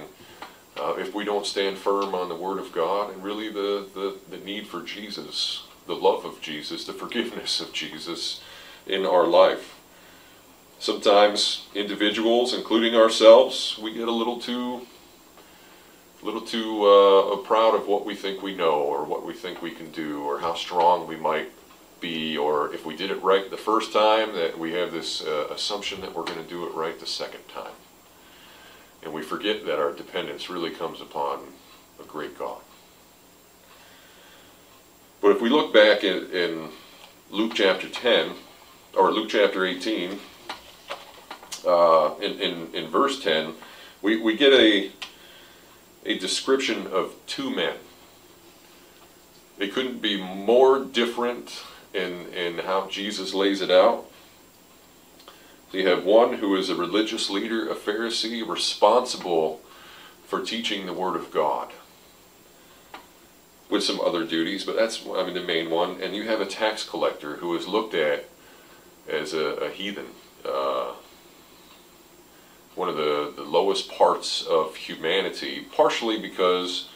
uh, 0.80 0.96
if 0.98 1.14
we 1.14 1.26
don't 1.26 1.46
stand 1.46 1.78
firm 1.78 2.16
on 2.16 2.30
the 2.30 2.36
Word 2.36 2.60
of 2.60 2.72
God 2.72 3.12
and 3.12 3.24
really 3.24 3.50
the, 3.50 3.86
the, 3.94 4.18
the 4.30 4.38
need 4.38 4.68
for 4.68 4.82
Jesus, 4.82 5.64
the 5.88 5.96
love 5.96 6.26
of 6.26 6.40
Jesus, 6.42 6.86
the 6.86 6.94
forgiveness 6.94 7.60
of 7.60 7.74
Jesus 7.74 8.42
in 8.88 9.06
our 9.06 9.28
life. 9.28 9.76
Sometimes 10.80 11.68
individuals, 11.76 12.54
including 12.54 12.96
ourselves, 12.96 13.78
we 13.82 13.94
get 13.94 14.08
a 14.08 14.12
little 14.12 14.40
too 14.40 14.88
a 16.22 16.26
little 16.26 16.42
too 16.42 16.86
uh, 16.86 17.38
proud 17.38 17.76
of 17.76 17.88
what 17.88 18.06
we 18.06 18.14
think 18.14 18.42
we 18.42 18.54
know 18.54 18.74
or 18.74 19.06
what 19.06 19.26
we 19.26 19.34
think 19.34 19.62
we 19.62 19.72
can 19.72 19.90
do 19.92 20.22
or 20.24 20.40
how 20.40 20.54
strong 20.54 21.08
we 21.08 21.16
might 21.16 21.50
be, 22.00 22.38
or 22.38 22.74
if 22.74 22.86
we 22.86 22.96
did 22.96 23.12
it 23.12 23.22
right 23.22 23.50
the 23.50 23.58
first 23.58 23.94
time, 23.94 24.34
that 24.36 24.58
we 24.58 24.74
have 24.74 24.92
this 24.92 25.22
uh, 25.22 25.48
assumption 25.52 26.02
that 26.02 26.16
we're 26.16 26.24
going 26.24 26.44
to 26.44 26.50
do 26.50 26.66
it 26.66 26.74
right 26.74 27.00
the 27.00 27.06
second 27.06 27.48
time. 27.48 27.74
And 29.04 29.14
we 29.14 29.22
forget 29.22 29.66
that 29.66 29.80
our 29.80 29.94
dependence 29.94 30.50
really 30.50 30.72
comes 30.72 31.02
upon 31.02 31.40
a 32.00 32.04
great 32.04 32.38
God. 32.38 32.62
But 35.22 35.32
if 35.32 35.42
we 35.42 35.50
look 35.50 35.74
back 35.74 36.04
in, 36.04 36.30
in 36.32 36.70
Luke 37.30 37.54
chapter 37.56 37.90
10, 37.90 38.32
or 38.98 39.12
Luke 39.12 39.30
chapter 39.30 39.66
18, 39.66 40.20
uh, 41.68 42.16
in, 42.22 42.40
in, 42.40 42.74
in 42.74 42.88
verse 42.88 43.22
10, 43.22 43.54
we, 44.02 44.18
we 44.22 44.36
get 44.36 44.54
a, 44.54 44.92
a 46.06 46.18
description 46.18 46.88
of 46.88 47.14
two 47.28 47.54
men. 47.54 47.76
They 49.58 49.68
couldn't 49.68 50.02
be 50.02 50.22
more 50.22 50.80
different 50.84 51.64
in, 51.94 52.28
in 52.34 52.60
how 52.60 52.88
Jesus 52.88 53.34
lays 53.34 53.62
it 53.62 53.72
out. 53.72 54.06
So 55.72 55.78
you 55.78 55.88
have 55.88 56.04
one 56.04 56.36
who 56.36 56.56
is 56.56 56.70
a 56.70 56.76
religious 56.76 57.30
leader, 57.30 57.70
a 57.70 57.76
Pharisee, 57.76 58.48
responsible 58.48 59.62
for 60.26 60.42
teaching 60.42 60.86
the 60.86 60.94
Word 60.94 61.16
of 61.16 61.32
God 61.32 61.72
with 63.70 63.84
some 63.84 64.02
other 64.02 64.26
duties, 64.26 64.64
but 64.64 64.76
that's, 64.76 65.06
I 65.06 65.24
mean, 65.24 65.36
the 65.36 65.44
main 65.44 65.70
one. 65.70 66.02
And 66.02 66.16
you 66.16 66.24
have 66.24 66.42
a 66.42 66.46
tax 66.46 66.88
collector 66.88 67.36
who 67.36 67.56
is 67.56 67.68
looked 67.68 67.94
at 67.94 68.28
as 69.08 69.34
a, 69.34 69.46
a 69.46 69.70
heathen, 69.70 70.08
uh, 70.44 70.94
one 72.76 72.90
of 72.90 72.96
the, 72.96 73.34
the 73.36 73.44
lowest 73.44 73.92
parts 73.92 74.44
of 74.46 74.76
humanity, 74.76 75.68
partially 75.72 76.20
because 76.20 76.88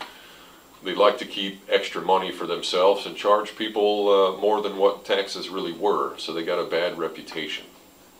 they 0.84 0.94
like 0.94 1.18
to 1.20 1.26
keep 1.26 1.62
extra 1.70 2.02
money 2.02 2.32
for 2.32 2.46
themselves 2.46 3.06
and 3.06 3.16
charge 3.16 3.56
people 3.56 4.10
uh, 4.10 4.38
more 4.42 4.62
than 4.62 4.78
what 4.78 5.06
taxes 5.06 5.50
really 5.50 5.72
were. 5.72 6.18
So 6.18 6.34
they 6.34 6.44
got 6.44 6.60
a 6.60 6.70
bad 6.70 6.98
reputation. 6.98 7.66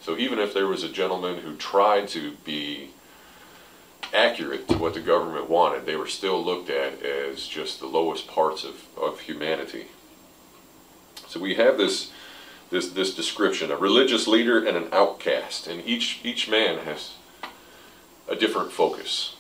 So 0.02 0.18
even 0.18 0.40
if 0.40 0.54
there 0.54 0.68
was 0.68 0.84
a 0.84 0.90
gentleman 0.90 1.40
who 1.40 1.56
tried 1.56 2.08
to 2.10 2.34
be 2.44 2.90
accurate 4.14 4.68
to 4.68 4.78
what 4.78 4.94
the 4.94 5.00
government 5.02 5.50
wanted, 5.50 5.86
they 5.86 5.96
were 5.96 6.08
still 6.08 6.44
looked 6.44 6.70
at 6.70 7.02
as 7.02 7.48
just 7.48 7.80
the 7.80 7.88
lowest 7.88 8.28
parts 8.28 8.64
of, 8.64 8.86
of 8.98 9.22
humanity. 9.22 9.88
So 11.28 11.40
we 11.40 11.56
have 11.56 11.78
this, 11.78 12.12
this, 12.70 12.90
this 12.90 13.16
description, 13.16 13.72
a 13.72 13.78
religious 13.78 14.28
leader 14.28 14.64
and 14.66 14.78
an 14.78 14.88
outcast, 14.92 15.68
and 15.68 15.86
each, 15.86 16.20
each 16.24 16.50
man 16.50 16.80
has 16.86 17.14
a 18.28 18.36
different 18.36 18.72
focus. 18.72 19.36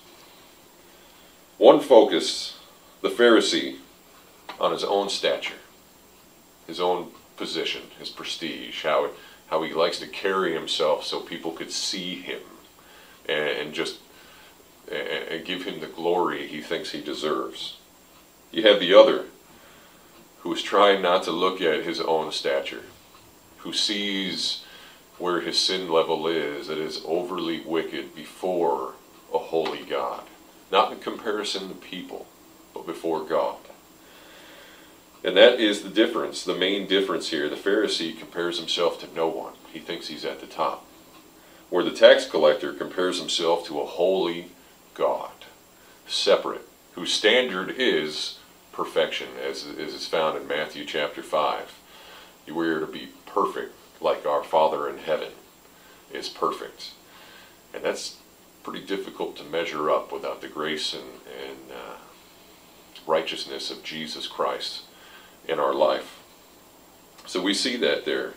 One 1.57 1.79
focus 1.79 2.52
the 3.03 3.09
Pharisee 3.09 3.75
on 4.59 4.71
his 4.71 4.83
own 4.83 5.09
stature, 5.09 5.59
his 6.65 6.79
own 6.79 7.11
position, 7.35 7.81
his 7.99 8.09
prestige, 8.09 8.81
how, 8.83 9.09
how 9.47 9.61
he 9.61 9.73
likes 9.73 9.99
to 9.99 10.07
carry 10.07 10.53
himself 10.53 11.03
so 11.03 11.19
people 11.19 11.51
could 11.51 11.69
see 11.69 12.15
him 12.15 12.39
and, 13.27 13.49
and 13.49 13.73
just 13.73 13.99
and 14.91 15.45
give 15.45 15.63
him 15.63 15.79
the 15.79 15.87
glory 15.87 16.47
he 16.47 16.61
thinks 16.61 16.91
he 16.91 17.01
deserves. 17.01 17.77
You 18.51 18.63
have 18.63 18.79
the 18.79 18.93
other 18.93 19.25
who 20.39 20.53
is 20.53 20.61
trying 20.61 21.01
not 21.01 21.23
to 21.23 21.31
look 21.31 21.61
at 21.61 21.83
his 21.83 21.99
own 21.99 22.31
stature, 22.31 22.83
who 23.59 23.73
sees 23.73 24.63
where 25.17 25.41
his 25.41 25.57
sin 25.57 25.89
level 25.89 26.27
is, 26.27 26.67
that 26.67 26.77
is 26.77 27.01
overly 27.05 27.61
wicked 27.61 28.13
before 28.15 28.93
a 29.33 29.37
holy 29.37 29.83
God, 29.83 30.23
not 30.71 30.91
in 30.91 30.99
comparison 30.99 31.69
to 31.69 31.75
people 31.75 32.27
but 32.73 32.85
before 32.85 33.23
God. 33.23 33.57
And 35.23 35.37
that 35.37 35.59
is 35.59 35.83
the 35.83 35.89
difference, 35.89 36.43
the 36.43 36.55
main 36.55 36.87
difference 36.87 37.29
here. 37.29 37.49
The 37.49 37.55
Pharisee 37.55 38.17
compares 38.17 38.59
himself 38.59 38.99
to 38.99 39.15
no 39.15 39.27
one. 39.27 39.53
He 39.71 39.79
thinks 39.79 40.07
he's 40.07 40.25
at 40.25 40.41
the 40.41 40.47
top. 40.47 40.85
Where 41.69 41.83
the 41.83 41.91
tax 41.91 42.27
collector 42.27 42.73
compares 42.73 43.19
himself 43.19 43.65
to 43.67 43.79
a 43.79 43.85
holy 43.85 44.51
God, 44.93 45.31
separate, 46.05 46.67
whose 46.93 47.13
standard 47.13 47.73
is 47.77 48.37
perfection, 48.73 49.29
as, 49.41 49.65
as 49.65 49.93
is 49.93 50.07
found 50.07 50.37
in 50.37 50.47
Matthew 50.47 50.83
chapter 50.85 51.23
5. 51.23 51.79
You 52.45 52.59
are 52.59 52.79
to 52.81 52.85
be 52.85 53.09
perfect 53.25 53.73
like 54.01 54.25
our 54.25 54.43
Father 54.43 54.89
in 54.89 54.97
heaven 54.97 55.29
is 56.11 56.29
perfect. 56.29 56.91
And 57.73 57.83
that's 57.83 58.17
pretty 58.61 58.85
difficult 58.85 59.35
to 59.37 59.43
measure 59.43 59.89
up 59.89 60.11
without 60.11 60.41
the 60.41 60.47
grace 60.47 60.93
and, 60.93 61.03
and 61.03 61.71
uh, 61.71 61.95
righteousness 63.07 63.71
of 63.71 63.83
Jesus 63.83 64.27
Christ 64.27 64.81
in 65.47 65.59
our 65.59 65.73
life. 65.73 66.19
So 67.25 67.41
we 67.41 67.53
see 67.53 67.77
that 67.77 68.05
there. 68.05 68.29
It 68.29 68.35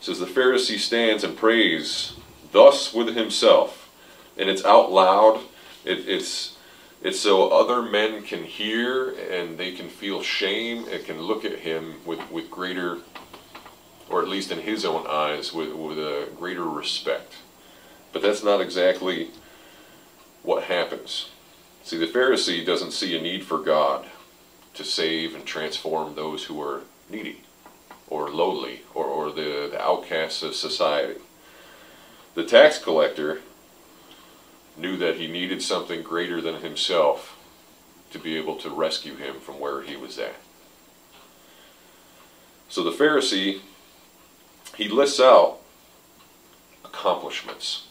says 0.00 0.18
the 0.18 0.26
Pharisee 0.26 0.78
stands 0.78 1.24
and 1.24 1.36
prays 1.36 2.14
thus 2.52 2.94
with 2.94 3.14
himself, 3.14 3.90
and 4.36 4.48
it's 4.48 4.64
out 4.64 4.92
loud. 4.92 5.40
It, 5.84 6.08
it's 6.08 6.56
it's 7.00 7.20
so 7.20 7.48
other 7.50 7.80
men 7.80 8.22
can 8.22 8.42
hear 8.42 9.10
and 9.10 9.56
they 9.56 9.72
can 9.72 9.88
feel 9.88 10.22
shame 10.22 10.86
and 10.90 11.04
can 11.04 11.20
look 11.20 11.44
at 11.44 11.60
him 11.60 11.94
with, 12.04 12.28
with 12.30 12.50
greater, 12.50 12.98
or 14.10 14.20
at 14.20 14.28
least 14.28 14.50
in 14.50 14.58
his 14.58 14.84
own 14.84 15.06
eyes, 15.08 15.52
with, 15.52 15.72
with 15.72 15.98
a 15.98 16.28
greater 16.36 16.64
respect. 16.64 17.34
But 18.12 18.22
that's 18.22 18.42
not 18.42 18.60
exactly 18.60 19.30
what 20.42 20.64
happens. 20.64 21.28
See, 21.88 21.96
the 21.96 22.04
Pharisee 22.04 22.66
doesn't 22.66 22.90
see 22.90 23.16
a 23.16 23.22
need 23.22 23.44
for 23.44 23.56
God 23.56 24.04
to 24.74 24.84
save 24.84 25.34
and 25.34 25.46
transform 25.46 26.14
those 26.14 26.44
who 26.44 26.60
are 26.60 26.82
needy 27.08 27.40
or 28.08 28.28
lowly 28.28 28.82
or, 28.92 29.06
or 29.06 29.32
the, 29.32 29.70
the 29.72 29.80
outcasts 29.80 30.42
of 30.42 30.54
society. 30.54 31.18
The 32.34 32.44
tax 32.44 32.78
collector 32.78 33.40
knew 34.76 34.98
that 34.98 35.16
he 35.16 35.28
needed 35.28 35.62
something 35.62 36.02
greater 36.02 36.42
than 36.42 36.56
himself 36.56 37.38
to 38.10 38.18
be 38.18 38.36
able 38.36 38.56
to 38.56 38.68
rescue 38.68 39.16
him 39.16 39.40
from 39.40 39.58
where 39.58 39.80
he 39.80 39.96
was 39.96 40.18
at. 40.18 40.36
So 42.68 42.84
the 42.84 42.90
Pharisee, 42.90 43.60
he 44.76 44.90
lists 44.90 45.20
out 45.20 45.60
accomplishments 46.84 47.87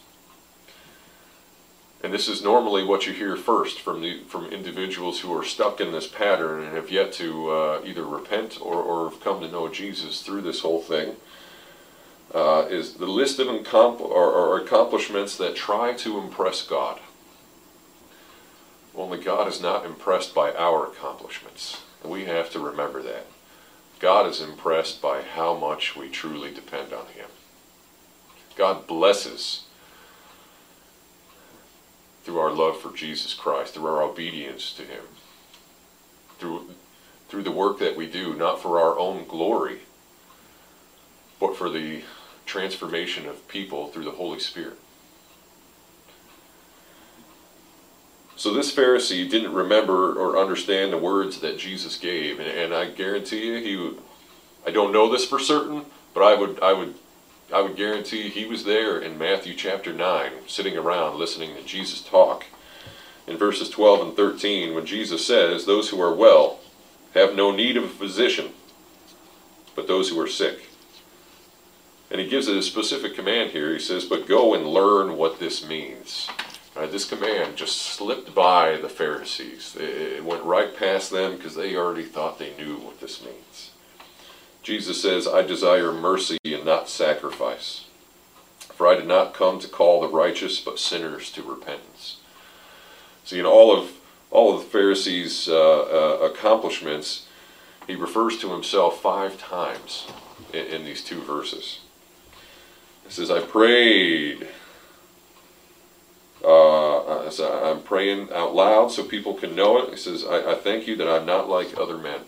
And 2.02 2.14
this 2.14 2.28
is 2.28 2.44
normally 2.44 2.84
what 2.84 3.06
you 3.06 3.12
hear 3.12 3.36
first 3.36 3.80
from 3.80 4.02
the 4.02 4.22
from 4.24 4.46
individuals 4.46 5.20
who 5.20 5.36
are 5.36 5.44
stuck 5.44 5.80
in 5.80 5.90
this 5.90 6.06
pattern 6.06 6.62
and 6.62 6.76
have 6.76 6.90
yet 6.90 7.12
to 7.14 7.50
uh, 7.50 7.82
either 7.84 8.04
repent 8.04 8.58
or, 8.60 8.80
or 8.80 9.10
have 9.10 9.20
come 9.20 9.40
to 9.40 9.50
know 9.50 9.68
Jesus 9.68 10.22
through 10.22 10.42
this 10.42 10.60
whole 10.60 10.80
thing. 10.80 11.16
Uh, 12.32 12.66
is 12.68 12.94
the 12.94 13.06
list 13.06 13.38
of 13.38 13.48
or, 13.48 14.32
or 14.32 14.60
accomplishments 14.60 15.36
that 15.38 15.56
try 15.56 15.94
to 15.94 16.18
impress 16.18 16.62
God. 16.62 17.00
Only 18.94 19.18
God 19.18 19.48
is 19.48 19.62
not 19.62 19.86
impressed 19.86 20.34
by 20.34 20.52
our 20.52 20.86
accomplishments. 20.86 21.82
We 22.04 22.26
have 22.26 22.50
to 22.50 22.58
remember 22.58 23.02
that. 23.02 23.26
God 23.98 24.26
is 24.26 24.40
impressed 24.40 25.00
by 25.00 25.22
how 25.22 25.56
much 25.56 25.96
we 25.96 26.08
truly 26.08 26.52
depend 26.52 26.92
on 26.92 27.06
Him. 27.06 27.28
God 28.56 28.86
blesses 28.86 29.64
through 32.24 32.38
our 32.38 32.52
love 32.52 32.80
for 32.80 32.94
Jesus 32.96 33.34
Christ, 33.34 33.74
through 33.74 33.86
our 33.86 34.02
obedience 34.02 34.72
to 34.74 34.82
Him, 34.82 35.04
through, 36.38 36.70
through 37.28 37.42
the 37.42 37.50
work 37.50 37.78
that 37.78 37.96
we 37.96 38.06
do, 38.06 38.34
not 38.34 38.60
for 38.60 38.80
our 38.80 38.98
own 38.98 39.26
glory, 39.26 39.80
but 41.40 41.56
for 41.56 41.68
the 41.68 42.02
transformation 42.46 43.26
of 43.26 43.46
people 43.48 43.88
through 43.88 44.04
the 44.04 44.12
Holy 44.12 44.40
Spirit. 44.40 44.78
So 48.38 48.54
this 48.54 48.72
Pharisee 48.72 49.28
didn't 49.28 49.52
remember 49.52 50.12
or 50.12 50.38
understand 50.38 50.92
the 50.92 50.98
words 50.98 51.40
that 51.40 51.58
Jesus 51.58 51.96
gave, 51.96 52.38
and, 52.38 52.48
and 52.48 52.72
I 52.72 52.88
guarantee 52.88 53.48
you, 53.48 53.56
he, 53.56 53.98
I 54.64 54.70
don't 54.70 54.92
know 54.92 55.10
this 55.10 55.26
for 55.26 55.40
certain, 55.40 55.86
but 56.14 56.22
I 56.22 56.34
would, 56.34 56.60
I 56.62 56.72
would, 56.72 56.94
I 57.52 57.62
would 57.62 57.76
guarantee 57.76 58.28
he 58.28 58.44
was 58.44 58.64
there 58.64 58.98
in 58.98 59.18
Matthew 59.18 59.54
chapter 59.54 59.92
nine, 59.92 60.32
sitting 60.46 60.76
around 60.76 61.18
listening 61.18 61.54
to 61.56 61.62
Jesus 61.62 62.02
talk. 62.02 62.44
In 63.26 63.36
verses 63.36 63.70
12 63.70 64.08
and 64.08 64.16
13, 64.16 64.74
when 64.74 64.86
Jesus 64.86 65.26
says, 65.26 65.64
"Those 65.64 65.90
who 65.90 66.00
are 66.00 66.14
well 66.14 66.60
have 67.14 67.34
no 67.34 67.50
need 67.50 67.76
of 67.76 67.84
a 67.84 67.88
physician, 67.88 68.52
but 69.74 69.86
those 69.86 70.10
who 70.10 70.20
are 70.20 70.28
sick." 70.28 70.68
And 72.10 72.20
he 72.20 72.26
gives 72.26 72.48
a 72.48 72.62
specific 72.62 73.14
command 73.14 73.50
here. 73.50 73.72
He 73.72 73.78
says, 73.78 74.04
But 74.04 74.26
go 74.26 74.54
and 74.54 74.66
learn 74.66 75.16
what 75.16 75.38
this 75.38 75.66
means. 75.66 76.28
Right, 76.74 76.90
this 76.90 77.04
command 77.04 77.56
just 77.56 77.76
slipped 77.76 78.34
by 78.34 78.76
the 78.76 78.88
Pharisees. 78.88 79.76
It 79.78 80.24
went 80.24 80.44
right 80.44 80.74
past 80.76 81.10
them 81.10 81.36
because 81.36 81.54
they 81.54 81.76
already 81.76 82.04
thought 82.04 82.38
they 82.38 82.54
knew 82.56 82.76
what 82.76 83.00
this 83.00 83.22
means. 83.22 83.67
Jesus 84.68 85.00
says, 85.00 85.26
I 85.26 85.40
desire 85.40 85.92
mercy 85.92 86.36
and 86.44 86.62
not 86.62 86.90
sacrifice. 86.90 87.86
For 88.74 88.86
I 88.86 88.96
did 88.96 89.06
not 89.06 89.32
come 89.32 89.58
to 89.60 89.66
call 89.66 90.02
the 90.02 90.08
righteous, 90.08 90.60
but 90.60 90.78
sinners 90.78 91.32
to 91.32 91.42
repentance. 91.42 92.18
See, 93.24 93.38
in 93.38 93.46
all 93.46 93.74
of 93.74 93.92
all 94.30 94.54
of 94.54 94.60
the 94.60 94.66
Pharisees' 94.66 95.48
uh, 95.48 95.54
uh, 95.54 96.18
accomplishments, 96.30 97.28
he 97.86 97.94
refers 97.94 98.36
to 98.40 98.52
himself 98.52 99.00
five 99.00 99.38
times 99.38 100.06
in, 100.52 100.66
in 100.66 100.84
these 100.84 101.02
two 101.02 101.22
verses. 101.22 101.80
He 103.06 103.10
says, 103.10 103.30
I 103.30 103.40
prayed. 103.40 104.48
Uh, 106.44 107.24
I'm 107.24 107.80
praying 107.84 108.28
out 108.34 108.54
loud 108.54 108.92
so 108.92 109.02
people 109.02 109.32
can 109.32 109.56
know 109.56 109.78
it. 109.78 109.88
He 109.88 109.96
says, 109.96 110.26
I, 110.26 110.52
I 110.52 110.54
thank 110.56 110.86
you 110.86 110.94
that 110.96 111.08
I'm 111.08 111.24
not 111.24 111.48
like 111.48 111.78
other 111.78 111.96
men. 111.96 112.20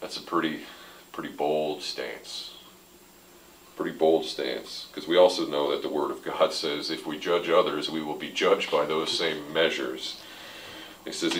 That's 0.00 0.16
a 0.16 0.22
pretty, 0.22 0.62
pretty 1.18 1.34
bold 1.34 1.82
stance. 1.82 2.52
Pretty 3.74 3.90
bold 3.90 4.24
stance. 4.24 4.86
Because 4.88 5.08
we 5.08 5.16
also 5.16 5.48
know 5.48 5.72
that 5.72 5.82
the 5.82 5.88
Word 5.88 6.12
of 6.12 6.22
God 6.22 6.52
says 6.52 6.92
if 6.92 7.08
we 7.08 7.18
judge 7.18 7.48
others, 7.48 7.90
we 7.90 8.00
will 8.00 8.14
be 8.14 8.30
judged 8.30 8.70
by 8.70 8.86
those 8.86 9.18
same 9.18 9.52
measures. 9.52 10.22
He 11.04 11.10
says, 11.10 11.36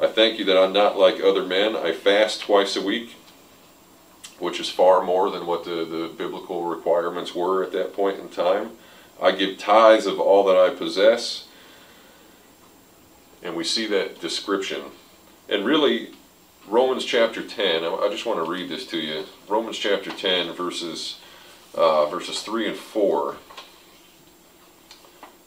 I 0.00 0.08
thank 0.08 0.40
you 0.40 0.44
that 0.46 0.58
I'm 0.58 0.72
not 0.72 0.98
like 0.98 1.20
other 1.20 1.44
men. 1.44 1.76
I 1.76 1.92
fast 1.92 2.40
twice 2.40 2.74
a 2.74 2.82
week 2.82 3.14
which 4.40 4.58
is 4.58 4.68
far 4.68 5.00
more 5.00 5.30
than 5.30 5.46
what 5.46 5.62
the, 5.62 5.84
the 5.84 6.12
biblical 6.18 6.64
requirements 6.64 7.36
were 7.36 7.62
at 7.62 7.70
that 7.70 7.94
point 7.94 8.18
in 8.18 8.28
time. 8.28 8.72
I 9.22 9.30
give 9.30 9.58
tithes 9.58 10.06
of 10.06 10.18
all 10.18 10.42
that 10.46 10.56
I 10.56 10.70
possess. 10.70 11.46
And 13.44 13.54
we 13.54 13.62
see 13.62 13.86
that 13.86 14.20
description. 14.20 14.82
And 15.48 15.64
really, 15.64 16.10
Romans 16.66 17.04
chapter 17.04 17.42
10, 17.42 17.84
I 17.84 18.08
just 18.10 18.24
want 18.24 18.42
to 18.42 18.50
read 18.50 18.70
this 18.70 18.86
to 18.86 18.98
you. 18.98 19.26
Romans 19.48 19.76
chapter 19.76 20.10
10, 20.10 20.54
verses, 20.54 21.18
uh, 21.74 22.06
verses 22.06 22.40
3 22.40 22.68
and 22.68 22.76
4, 22.76 23.36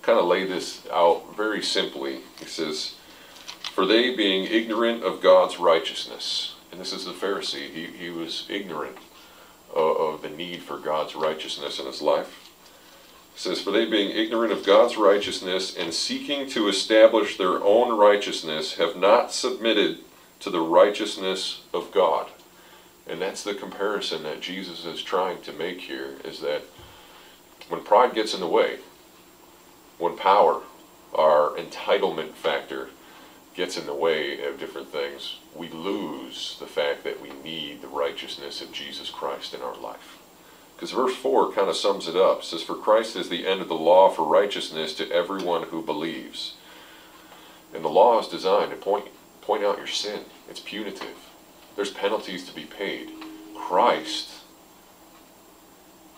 kind 0.03 0.19
of 0.19 0.25
lay 0.25 0.45
this 0.45 0.85
out 0.93 1.35
very 1.35 1.63
simply. 1.63 2.19
He 2.39 2.45
says, 2.45 2.97
For 3.71 3.87
they 3.87 4.15
being 4.15 4.43
ignorant 4.43 5.03
of 5.03 5.19
God's 5.19 5.57
righteousness, 5.57 6.53
and 6.71 6.79
this 6.79 6.93
is 6.93 7.05
the 7.05 7.13
Pharisee. 7.13 7.71
He, 7.71 7.85
he 7.85 8.09
was 8.11 8.45
ignorant 8.47 8.97
of, 9.73 9.97
of 9.97 10.21
the 10.21 10.29
need 10.29 10.61
for 10.61 10.77
God's 10.77 11.15
righteousness 11.15 11.79
in 11.79 11.87
his 11.87 12.01
life. 12.01 12.51
It 13.33 13.39
says, 13.39 13.59
For 13.59 13.71
they 13.71 13.85
being 13.85 14.11
ignorant 14.11 14.53
of 14.53 14.63
God's 14.63 14.97
righteousness 14.97 15.75
and 15.75 15.91
seeking 15.95 16.47
to 16.51 16.67
establish 16.67 17.37
their 17.37 17.63
own 17.63 17.97
righteousness 17.97 18.75
have 18.75 18.95
not 18.95 19.31
submitted 19.31 19.97
to 20.39 20.49
the 20.49 20.61
righteousness 20.61 21.61
of 21.73 21.91
God. 21.91 22.29
And 23.07 23.21
that's 23.21 23.43
the 23.43 23.53
comparison 23.53 24.23
that 24.23 24.41
Jesus 24.41 24.85
is 24.85 25.01
trying 25.01 25.41
to 25.41 25.53
make 25.53 25.81
here 25.81 26.15
is 26.23 26.41
that 26.41 26.63
when 27.69 27.83
pride 27.83 28.13
gets 28.13 28.33
in 28.33 28.39
the 28.39 28.47
way, 28.47 28.79
when 29.97 30.17
power, 30.17 30.61
our 31.13 31.51
entitlement 31.51 32.33
factor, 32.33 32.89
gets 33.55 33.77
in 33.77 33.87
the 33.87 33.93
way 33.93 34.43
of 34.45 34.59
different 34.59 34.89
things, 34.89 35.37
we 35.55 35.67
lose 35.69 36.57
the 36.59 36.67
fact 36.67 37.03
that 37.03 37.21
we 37.21 37.31
need 37.43 37.81
the 37.81 37.87
righteousness 37.87 38.61
of 38.61 38.71
Jesus 38.71 39.09
Christ 39.09 39.53
in 39.53 39.61
our 39.61 39.75
life. 39.75 40.19
Because 40.75 40.91
verse 40.91 41.15
4 41.15 41.53
kind 41.53 41.67
of 41.67 41.75
sums 41.75 42.07
it 42.07 42.15
up. 42.15 42.39
It 42.39 42.45
says, 42.45 42.61
For 42.61 42.75
Christ 42.75 43.15
is 43.15 43.29
the 43.29 43.47
end 43.47 43.61
of 43.61 43.67
the 43.67 43.73
law 43.73 44.09
for 44.09 44.23
righteousness 44.23 44.93
to 44.95 45.11
everyone 45.11 45.63
who 45.63 45.81
believes. 45.81 46.53
And 47.73 47.83
the 47.83 47.89
law 47.89 48.19
is 48.19 48.27
designed 48.27 48.69
to 48.69 48.77
point, 48.77 49.07
point 49.47 49.63
out 49.63 49.77
your 49.77 49.87
sin. 49.87 50.19
It's 50.49 50.59
punitive. 50.59 51.29
There's 51.77 51.89
penalties 51.89 52.45
to 52.47 52.53
be 52.53 52.65
paid. 52.65 53.11
Christ 53.55 54.41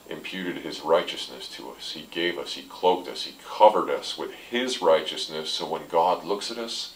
imputed 0.10 0.64
his 0.64 0.82
righteousness 0.82 1.48
to 1.50 1.70
us. 1.70 1.92
He 1.92 2.08
gave 2.10 2.40
us, 2.40 2.54
he 2.54 2.64
cloaked 2.64 3.08
us, 3.08 3.26
he 3.26 3.36
covered 3.48 3.92
us 3.92 4.18
with 4.18 4.32
his 4.32 4.82
righteousness 4.82 5.52
so 5.52 5.70
when 5.70 5.88
God 5.88 6.26
looks 6.26 6.50
at 6.50 6.58
us, 6.58 6.96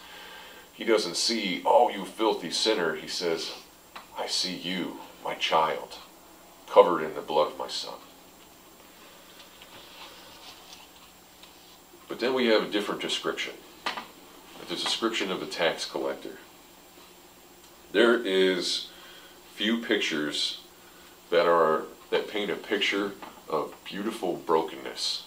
he 0.74 0.84
doesn't 0.84 1.17
see, 1.17 1.62
oh, 1.67 1.89
you 1.89 2.04
filthy 2.04 2.50
sinner. 2.50 2.96
He 2.96 3.08
says, 3.08 3.52
I 4.17 4.26
see 4.26 4.56
you, 4.56 4.98
my 5.24 5.36
child, 5.36 6.00
covered 6.67 7.04
in 7.04 7.13
the 7.13 7.22
blood 7.22 7.52
of 7.52 7.60
my 7.60 7.67
son. 7.67 7.93
But 12.08 12.19
then 12.19 12.34
we 12.34 12.48
have 12.48 12.63
a 12.63 12.72
different 12.72 13.02
description. 13.02 13.54
The 14.67 14.76
description 14.76 15.32
of 15.32 15.39
the 15.39 15.45
tax 15.45 15.86
collector. 15.86 16.38
There 17.91 18.26
is 18.26 18.88
few 19.54 19.78
pictures 19.78 20.62
that 21.30 21.45
are 21.45 21.84
that 22.10 22.28
paint 22.28 22.49
a 22.49 22.56
picture 22.56 23.12
of 23.49 23.76
beautiful 23.84 24.36
brokenness, 24.36 25.23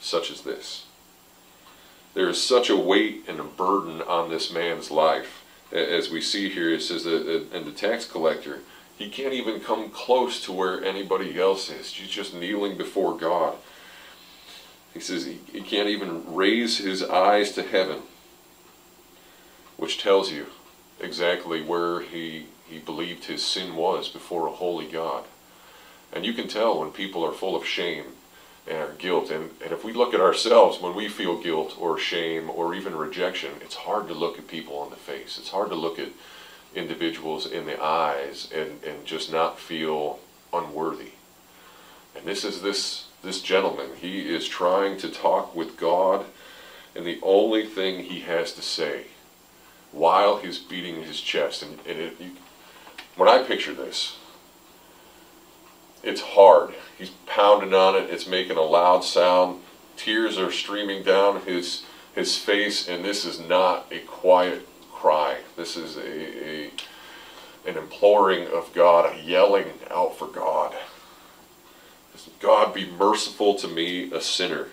such 0.00 0.30
as 0.30 0.42
this 0.42 0.84
there 2.18 2.28
is 2.28 2.42
such 2.42 2.68
a 2.68 2.76
weight 2.76 3.24
and 3.28 3.38
a 3.38 3.44
burden 3.44 4.02
on 4.02 4.28
this 4.28 4.52
man's 4.52 4.90
life. 4.90 5.44
As 5.70 6.10
we 6.10 6.20
see 6.20 6.48
here, 6.48 6.70
it 6.70 6.82
says 6.82 7.04
that, 7.04 7.46
and 7.52 7.64
the 7.64 7.70
tax 7.70 8.06
collector, 8.06 8.60
he 8.96 9.08
can't 9.08 9.34
even 9.34 9.60
come 9.60 9.90
close 9.90 10.42
to 10.44 10.52
where 10.52 10.82
anybody 10.82 11.38
else 11.40 11.70
is. 11.70 11.92
He's 11.92 12.08
just 12.08 12.34
kneeling 12.34 12.76
before 12.76 13.16
God. 13.16 13.54
He 14.94 14.98
says 14.98 15.26
he, 15.26 15.38
he 15.52 15.60
can't 15.60 15.88
even 15.88 16.34
raise 16.34 16.78
his 16.78 17.04
eyes 17.04 17.52
to 17.52 17.62
heaven, 17.62 18.02
which 19.78 19.98
tells 19.98 20.30
you 20.30 20.46
exactly 21.00 21.62
where 21.62 22.00
he, 22.00 22.46
he 22.66 22.78
believed 22.78 23.24
his 23.24 23.42
sin 23.42 23.74
was 23.76 24.08
before 24.08 24.46
a 24.46 24.52
holy 24.52 24.86
God. 24.86 25.24
And 26.12 26.26
you 26.26 26.34
can 26.34 26.48
tell 26.48 26.78
when 26.78 26.90
people 26.90 27.24
are 27.24 27.32
full 27.32 27.56
of 27.56 27.64
shame 27.64 28.04
and 28.66 28.98
guilt. 28.98 29.30
And, 29.30 29.50
and 29.62 29.72
if 29.72 29.84
we 29.84 29.92
look 29.92 30.12
at 30.12 30.20
ourselves 30.20 30.80
when 30.80 30.94
we 30.94 31.08
feel 31.08 31.40
guilt 31.40 31.76
or 31.78 31.98
shame 31.98 32.50
or 32.50 32.74
even 32.74 32.96
rejection, 32.96 33.52
it's 33.60 33.76
hard 33.76 34.08
to 34.08 34.14
look 34.14 34.36
at 34.36 34.48
people 34.48 34.84
in 34.84 34.90
the 34.90 34.96
face. 34.96 35.38
It's 35.38 35.50
hard 35.50 35.70
to 35.70 35.76
look 35.76 35.98
at 35.98 36.08
individuals 36.74 37.46
in 37.46 37.64
the 37.64 37.82
eyes 37.82 38.50
and, 38.52 38.82
and 38.82 39.04
just 39.04 39.32
not 39.32 39.60
feel 39.60 40.18
unworthy. 40.52 41.12
And 42.16 42.26
this 42.26 42.44
is 42.44 42.62
this 42.62 43.04
this 43.22 43.42
gentleman. 43.42 43.90
He 44.00 44.32
is 44.32 44.46
trying 44.46 44.96
to 44.98 45.08
talk 45.08 45.54
with 45.54 45.76
God, 45.76 46.26
and 46.94 47.04
the 47.04 47.18
only 47.22 47.66
thing 47.66 48.04
he 48.04 48.20
has 48.20 48.52
to 48.52 48.62
say 48.62 49.06
while 49.98 50.38
he's 50.38 50.58
beating 50.58 51.02
his 51.02 51.20
chest, 51.20 51.62
and, 51.62 51.78
and 51.86 51.98
it, 51.98 52.20
you, 52.20 52.30
when 53.16 53.28
I 53.28 53.42
picture 53.42 53.74
this, 53.74 54.16
it's 56.02 56.20
hard. 56.20 56.74
He's 56.96 57.10
pounding 57.26 57.74
on 57.74 57.96
it. 57.96 58.08
It's 58.10 58.26
making 58.26 58.56
a 58.56 58.62
loud 58.62 59.02
sound. 59.04 59.60
Tears 59.96 60.38
are 60.38 60.52
streaming 60.52 61.02
down 61.02 61.42
his, 61.42 61.84
his 62.14 62.36
face, 62.38 62.88
and 62.88 63.04
this 63.04 63.24
is 63.24 63.40
not 63.40 63.86
a 63.90 63.98
quiet 64.00 64.66
cry. 64.92 65.38
This 65.56 65.76
is 65.76 65.96
a, 65.96 66.66
a 66.66 66.70
an 67.66 67.76
imploring 67.76 68.46
of 68.48 68.72
God, 68.72 69.14
a 69.14 69.20
yelling 69.20 69.66
out 69.90 70.16
for 70.16 70.26
God. 70.26 70.74
God, 72.40 72.74
be 72.74 72.86
merciful 72.86 73.54
to 73.56 73.68
me, 73.68 74.10
a 74.12 74.20
sinner. 74.20 74.68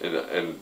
And, 0.00 0.14
and 0.14 0.60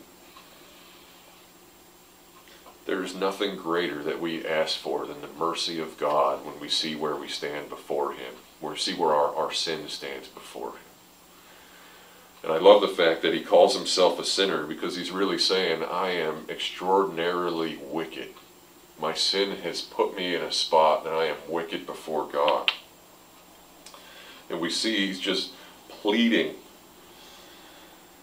there 2.88 3.05
is 3.05 3.14
nothing 3.14 3.55
greater 3.55 4.03
that 4.03 4.18
we 4.18 4.46
ask 4.46 4.79
for 4.79 5.05
than 5.05 5.20
the 5.20 5.29
mercy 5.38 5.79
of 5.79 5.98
God 5.98 6.42
when 6.46 6.59
we 6.59 6.70
see 6.70 6.96
where 6.96 7.14
we 7.14 7.29
stand 7.29 7.68
before 7.68 8.12
Him, 8.14 8.33
where 8.61 8.72
we 8.72 8.79
see 8.79 8.94
where 8.94 9.12
our, 9.12 9.35
our 9.37 9.53
sin 9.53 9.88
stands 9.88 10.27
before 10.29 10.70
Him. 10.70 10.79
And 12.42 12.51
I 12.51 12.57
love 12.57 12.81
the 12.81 12.88
fact 12.88 13.20
that 13.20 13.35
He 13.35 13.42
calls 13.42 13.77
Himself 13.77 14.18
a 14.18 14.24
sinner 14.24 14.64
because 14.64 14.96
He's 14.96 15.11
really 15.11 15.37
saying, 15.37 15.85
I 15.85 16.12
am 16.12 16.46
extraordinarily 16.48 17.79
wicked. 17.90 18.31
My 18.98 19.12
sin 19.12 19.59
has 19.59 19.83
put 19.83 20.16
me 20.16 20.35
in 20.35 20.40
a 20.40 20.51
spot 20.51 21.05
that 21.05 21.12
I 21.12 21.27
am 21.27 21.37
wicked 21.46 21.85
before 21.85 22.27
God. 22.27 22.72
And 24.48 24.61
we 24.61 24.70
see 24.70 25.09
He's 25.09 25.20
just 25.20 25.51
pleading. 25.90 26.55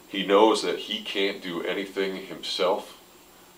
He 0.08 0.26
knows 0.26 0.64
that 0.64 0.80
He 0.80 1.04
can't 1.04 1.40
do 1.40 1.62
anything 1.62 2.16
Himself 2.16 2.95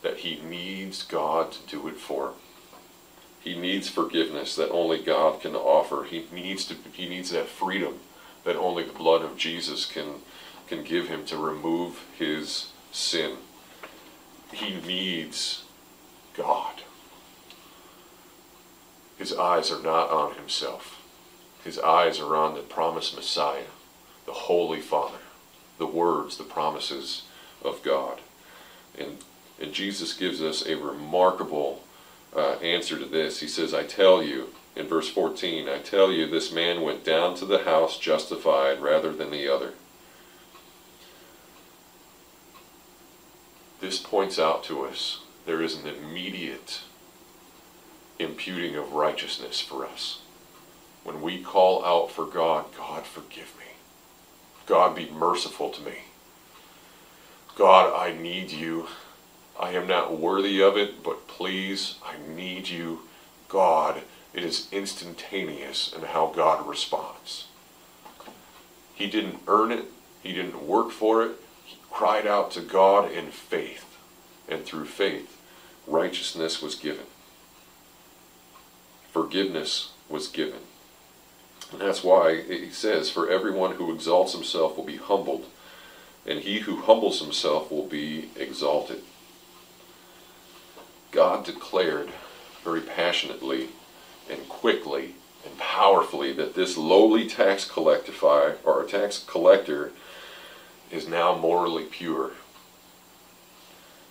that 0.08 0.20
he 0.20 0.39
needs 0.48 1.04
God 1.04 1.52
to 1.52 1.67
do 1.67 1.88
it 1.89 1.98
for 1.98 2.28
him. 2.28 2.34
He 3.41 3.60
needs 3.60 3.89
forgiveness 3.89 4.56
that 4.56 4.72
only 4.72 5.04
God 5.04 5.41
can 5.41 5.54
offer. 5.54 6.06
He 6.06 6.26
needs 6.32 6.65
to 6.65 6.76
he 6.93 7.10
needs 7.10 7.32
that 7.32 7.48
freedom 7.48 8.00
that 8.46 8.56
only 8.56 8.84
the 8.84 8.93
blood 8.93 9.22
of 9.22 9.38
Jesus 9.38 9.86
can 9.86 10.22
can 10.67 10.84
give 10.84 11.10
him 11.10 11.26
to 11.26 11.38
remove 11.38 12.06
his 12.17 12.72
sin. 12.91 13.38
He 14.54 14.76
needs 14.76 15.63
God. 16.34 16.84
His 19.17 19.34
eyes 19.34 19.72
are 19.72 19.82
not 19.82 20.10
on 20.10 20.36
himself. 20.36 21.02
His 21.65 21.80
eyes 21.80 22.20
are 22.20 22.36
on 22.36 22.56
the 22.56 22.62
promised 22.62 23.13
Messiah, 23.15 23.72
the 24.26 24.32
Holy 24.32 24.80
Father, 24.80 25.20
the 25.78 25.88
words, 25.88 26.38
the 26.38 26.46
promises 26.46 27.24
of 27.62 27.84
God. 27.84 28.22
And 28.98 29.17
and 29.60 29.74
Jesus 29.74 30.13
gives 30.13 30.41
us 30.41 30.65
a 30.65 30.76
remarkable 30.76 31.84
uh, 32.36 32.54
answer 32.56 32.98
to 32.98 33.06
this. 33.06 33.39
He 33.39 33.48
says, 33.48 33.74
I 33.74 33.84
tell 33.84 34.22
you, 34.22 34.50
in 34.76 34.88
verse 34.88 35.10
14, 35.10 35.67
I 35.67 35.80
tell 35.80 36.12
you, 36.12 36.28
this 36.28 36.52
man 36.52 36.82
went 36.82 37.04
down 37.04 37.36
to 37.36 37.46
the 37.46 37.63
house 37.63 37.98
justified 37.98 38.82
rather 38.82 39.12
than 39.12 39.32
the 39.32 39.48
other. 39.48 39.74
This 43.80 44.00
points 44.00 44.39
out 44.39 44.63
to 44.65 44.86
us 44.86 45.22
there 45.46 45.62
is 45.62 45.76
an 45.76 45.88
immediate 45.88 46.82
imputing 48.20 48.76
of 48.76 48.93
righteousness 48.93 49.62
for 49.62 49.86
us. 49.86 50.22
When 51.04 51.22
we 51.22 51.41
call 51.41 51.86
out 51.86 52.12
for 52.12 52.26
God, 52.26 52.65
God, 52.76 53.06
forgive 53.06 53.54
me. 53.58 53.65
God, 54.65 54.96
be 54.96 55.10
merciful 55.10 55.70
to 55.70 55.82
me. 55.82 56.00
God, 57.56 57.98
I 57.98 58.12
need 58.12 58.52
you. 58.52 58.88
I 59.60 59.72
am 59.72 59.88
not 59.88 60.20
worthy 60.20 60.62
of 60.62 60.78
it, 60.78 61.04
but 61.04 61.28
please, 61.28 61.96
I 62.06 62.15
need 62.34 62.70
you. 62.70 63.02
God, 63.50 64.02
it 64.34 64.43
is 64.43 64.67
instantaneous 64.72 65.93
in 65.93 66.04
how 66.04 66.28
God 66.36 66.67
responds. 66.67 67.48
He 68.93 69.08
didn't 69.08 69.39
earn 69.48 69.72
it, 69.72 69.86
he 70.22 70.34
didn't 70.34 70.67
work 70.67 70.91
for 70.91 71.24
it. 71.24 71.32
He 71.65 71.78
cried 71.91 72.28
out 72.28 72.52
to 72.52 72.62
God 72.62 73.12
in 73.12 73.32
faith, 73.32 73.98
and 74.48 74.63
through 74.63 74.86
faith, 74.86 75.39
righteousness 75.88 76.62
was 76.62 76.76
given. 76.76 77.06
Forgiveness 79.12 79.91
was 80.10 80.28
given. 80.28 80.62
And 81.72 81.82
that's 81.82 82.04
why 82.04 82.41
he 82.41 82.70
says, 82.70 83.10
For 83.10 83.30
everyone 83.30 83.74
who 83.76 83.93
exalts 83.93 84.34
himself 84.34 84.78
will 84.78 84.86
be 84.86 84.98
humbled, 84.98 85.46
and 86.26 86.39
he 86.39 86.60
who 86.60 86.82
humbles 86.82 87.22
himself 87.22 87.72
will 87.72 87.88
be 87.88 88.30
exalted. 88.36 89.02
God 91.17 91.45
declared 91.45 92.12
very 92.63 92.82
passionately 92.82 93.69
and 94.30 94.47
quickly 94.47 95.15
and 95.43 95.58
powerfully 95.58 96.32
that 96.34 96.53
this 96.53 96.77
lowly 96.77 97.27
tax 97.27 97.65
collector 97.65 98.13
or 98.63 98.84
tax 98.84 99.25
collector 99.25 99.93
is 100.91 101.08
now 101.08 101.36
morally 101.36 101.86
pure. 101.86 102.34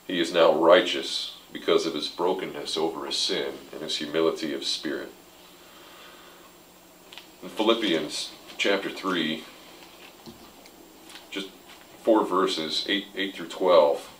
He 0.08 0.18
is 0.18 0.32
now 0.32 0.52
righteous 0.52 1.36
because 1.52 1.86
of 1.86 1.94
his 1.94 2.08
brokenness 2.08 2.76
over 2.76 3.06
his 3.06 3.16
sin 3.16 3.54
and 3.72 3.82
his 3.82 3.98
humility 3.98 4.52
of 4.52 4.64
spirit. 4.64 5.12
In 7.40 7.50
Philippians 7.50 8.32
chapter 8.58 8.90
3, 8.90 9.44
just 11.30 11.50
four 12.02 12.26
verses, 12.26 12.84
8, 12.88 13.04
8 13.14 13.36
through 13.36 13.46
12, 13.46 14.10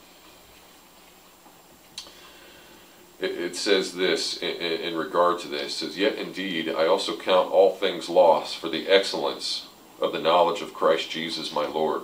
it, 3.19 3.57
says 3.57 3.95
this 3.95 4.37
in, 4.39 4.57
in 4.57 4.95
regard 4.95 5.39
to 5.41 5.49
this. 5.49 5.77
Says, 5.77 5.97
Yet 5.97 6.17
indeed 6.17 6.69
I 6.69 6.87
also 6.87 7.17
count 7.17 7.51
all 7.51 7.71
things 7.71 8.09
lost 8.09 8.57
for 8.57 8.69
the 8.69 8.89
excellence 8.89 9.69
of 10.01 10.13
the 10.13 10.21
knowledge 10.21 10.61
of 10.61 10.75
Christ 10.75 11.11
Jesus 11.11 11.53
my 11.53 11.67
Lord, 11.67 12.03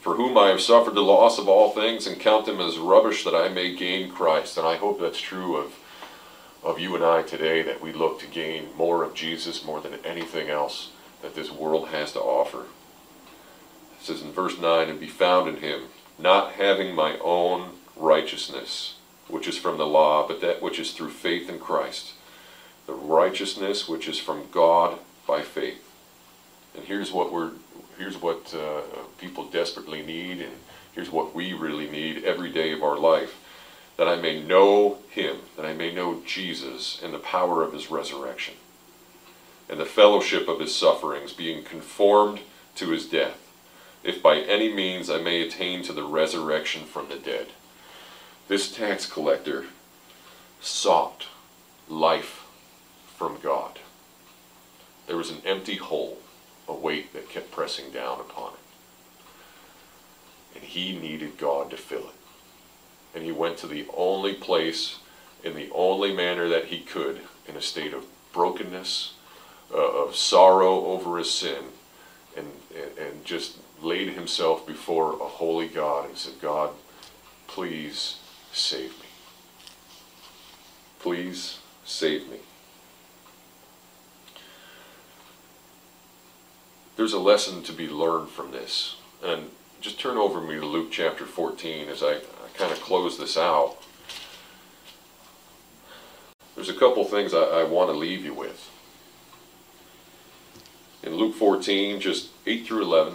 for 0.00 0.16
whom 0.16 0.36
I 0.36 0.48
have 0.48 0.60
suffered 0.60 0.94
the 0.94 1.02
loss 1.02 1.38
of 1.38 1.48
all 1.48 1.70
things 1.70 2.06
and 2.06 2.20
count 2.20 2.46
them 2.46 2.60
as 2.60 2.78
rubbish 2.78 3.24
that 3.24 3.34
I 3.34 3.48
may 3.48 3.74
gain 3.74 4.10
Christ. 4.10 4.58
And 4.58 4.66
I 4.66 4.76
hope 4.76 5.00
that's 5.00 5.20
true 5.20 5.56
of, 5.56 5.74
of 6.64 6.80
you 6.80 6.96
and 6.96 7.04
I 7.04 7.22
today, 7.22 7.62
that 7.62 7.80
we 7.80 7.92
look 7.92 8.18
to 8.20 8.26
gain 8.26 8.68
more 8.76 9.04
of 9.04 9.14
Jesus 9.14 9.64
more 9.64 9.80
than 9.80 10.04
anything 10.04 10.48
else 10.48 10.90
that 11.22 11.34
this 11.34 11.50
world 11.50 11.88
has 11.88 12.12
to 12.12 12.20
offer. 12.20 12.62
It 12.62 14.04
says 14.04 14.22
in 14.22 14.32
verse 14.32 14.58
9, 14.58 14.88
and 14.88 15.00
be 15.00 15.08
found 15.08 15.48
in 15.48 15.62
him, 15.62 15.82
not 16.18 16.52
having 16.52 16.94
my 16.94 17.18
own 17.18 17.70
righteousness 17.96 18.97
which 19.28 19.46
is 19.46 19.58
from 19.58 19.78
the 19.78 19.86
law, 19.86 20.26
but 20.26 20.40
that 20.40 20.62
which 20.62 20.78
is 20.78 20.92
through 20.92 21.10
faith 21.10 21.48
in 21.48 21.58
Christ, 21.58 22.12
the 22.86 22.94
righteousness 22.94 23.88
which 23.88 24.08
is 24.08 24.18
from 24.18 24.48
God 24.50 24.98
by 25.26 25.42
faith. 25.42 25.84
And 26.74 26.84
here's 26.84 27.12
what 27.12 27.32
we're 27.32 27.52
here's 27.98 28.20
what 28.20 28.54
uh, 28.54 28.80
people 29.18 29.44
desperately 29.44 30.02
need, 30.02 30.40
and 30.40 30.52
here's 30.94 31.10
what 31.10 31.34
we 31.34 31.52
really 31.52 31.90
need 31.90 32.24
every 32.24 32.50
day 32.50 32.72
of 32.72 32.82
our 32.82 32.96
life: 32.96 33.38
that 33.96 34.08
I 34.08 34.16
may 34.16 34.42
know 34.42 34.98
Him, 35.10 35.38
that 35.56 35.66
I 35.66 35.74
may 35.74 35.92
know 35.92 36.22
Jesus 36.24 37.00
and 37.02 37.12
the 37.12 37.18
power 37.18 37.62
of 37.62 37.72
His 37.72 37.90
resurrection, 37.90 38.54
and 39.68 39.78
the 39.78 39.84
fellowship 39.84 40.48
of 40.48 40.60
His 40.60 40.74
sufferings, 40.74 41.32
being 41.32 41.64
conformed 41.64 42.40
to 42.76 42.90
His 42.90 43.06
death, 43.06 43.38
if 44.02 44.22
by 44.22 44.38
any 44.38 44.72
means 44.72 45.10
I 45.10 45.18
may 45.18 45.42
attain 45.42 45.82
to 45.82 45.92
the 45.92 46.04
resurrection 46.04 46.84
from 46.84 47.08
the 47.08 47.16
dead. 47.16 47.48
This 48.48 48.72
tax 48.72 49.04
collector 49.04 49.66
sought 50.62 51.26
life 51.86 52.46
from 53.14 53.38
God. 53.42 53.78
There 55.06 55.18
was 55.18 55.30
an 55.30 55.42
empty 55.44 55.76
hole, 55.76 56.18
a 56.66 56.72
weight 56.72 57.12
that 57.12 57.28
kept 57.28 57.50
pressing 57.50 57.90
down 57.90 58.20
upon 58.20 58.54
it. 58.54 58.58
And 60.56 60.64
he 60.64 60.98
needed 60.98 61.36
God 61.36 61.70
to 61.70 61.76
fill 61.76 62.08
it. 62.08 62.14
And 63.14 63.22
he 63.22 63.32
went 63.32 63.58
to 63.58 63.66
the 63.66 63.86
only 63.94 64.32
place, 64.32 64.96
in 65.44 65.54
the 65.54 65.68
only 65.74 66.14
manner 66.14 66.48
that 66.48 66.66
he 66.66 66.80
could, 66.80 67.20
in 67.46 67.54
a 67.54 67.62
state 67.62 67.92
of 67.92 68.06
brokenness, 68.32 69.12
uh, 69.72 69.76
of 69.76 70.16
sorrow 70.16 70.86
over 70.86 71.18
his 71.18 71.30
sin, 71.30 71.64
and, 72.34 72.46
and, 72.74 72.98
and 72.98 73.24
just 73.26 73.58
laid 73.82 74.14
himself 74.14 74.66
before 74.66 75.14
a 75.14 75.28
holy 75.28 75.68
God 75.68 76.08
and 76.08 76.16
said, 76.16 76.40
God, 76.40 76.70
please 77.46 78.16
save 78.58 78.90
me. 78.98 79.06
Please 80.98 81.58
save 81.84 82.28
me. 82.28 82.38
There's 86.96 87.12
a 87.12 87.20
lesson 87.20 87.62
to 87.62 87.72
be 87.72 87.88
learned 87.88 88.30
from 88.30 88.50
this. 88.50 88.96
And 89.22 89.50
just 89.80 90.00
turn 90.00 90.16
over 90.16 90.40
me 90.40 90.56
to 90.56 90.66
Luke 90.66 90.88
chapter 90.90 91.24
14 91.24 91.88
as 91.88 92.02
I, 92.02 92.14
I 92.14 92.48
kind 92.54 92.72
of 92.72 92.80
close 92.80 93.16
this 93.18 93.38
out. 93.38 93.76
There's 96.56 96.68
a 96.68 96.74
couple 96.74 97.04
things 97.04 97.32
I, 97.32 97.42
I 97.42 97.64
want 97.64 97.90
to 97.90 97.96
leave 97.96 98.24
you 98.24 98.34
with. 98.34 98.68
In 101.04 101.14
Luke 101.14 101.36
14, 101.36 102.00
just 102.00 102.30
8 102.44 102.66
through 102.66 102.82
11, 102.82 103.14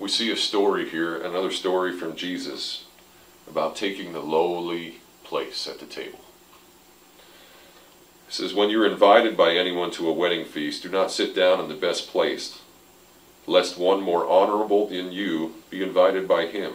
we 0.00 0.08
see 0.08 0.32
a 0.32 0.36
story 0.36 0.88
here, 0.88 1.22
another 1.22 1.52
story 1.52 1.92
from 1.92 2.16
Jesus 2.16 2.87
about 3.48 3.76
taking 3.76 4.12
the 4.12 4.20
lowly 4.20 5.00
place 5.24 5.66
at 5.66 5.78
the 5.78 5.86
table. 5.86 6.20
It 8.28 8.34
says, 8.34 8.54
When 8.54 8.70
you're 8.70 8.90
invited 8.90 9.36
by 9.36 9.54
anyone 9.54 9.90
to 9.92 10.08
a 10.08 10.12
wedding 10.12 10.44
feast, 10.44 10.82
do 10.82 10.88
not 10.88 11.10
sit 11.10 11.34
down 11.34 11.60
in 11.60 11.68
the 11.68 11.74
best 11.74 12.08
place, 12.08 12.60
lest 13.46 13.78
one 13.78 14.02
more 14.02 14.28
honorable 14.28 14.86
than 14.86 15.12
you 15.12 15.54
be 15.70 15.82
invited 15.82 16.28
by 16.28 16.46
him. 16.46 16.74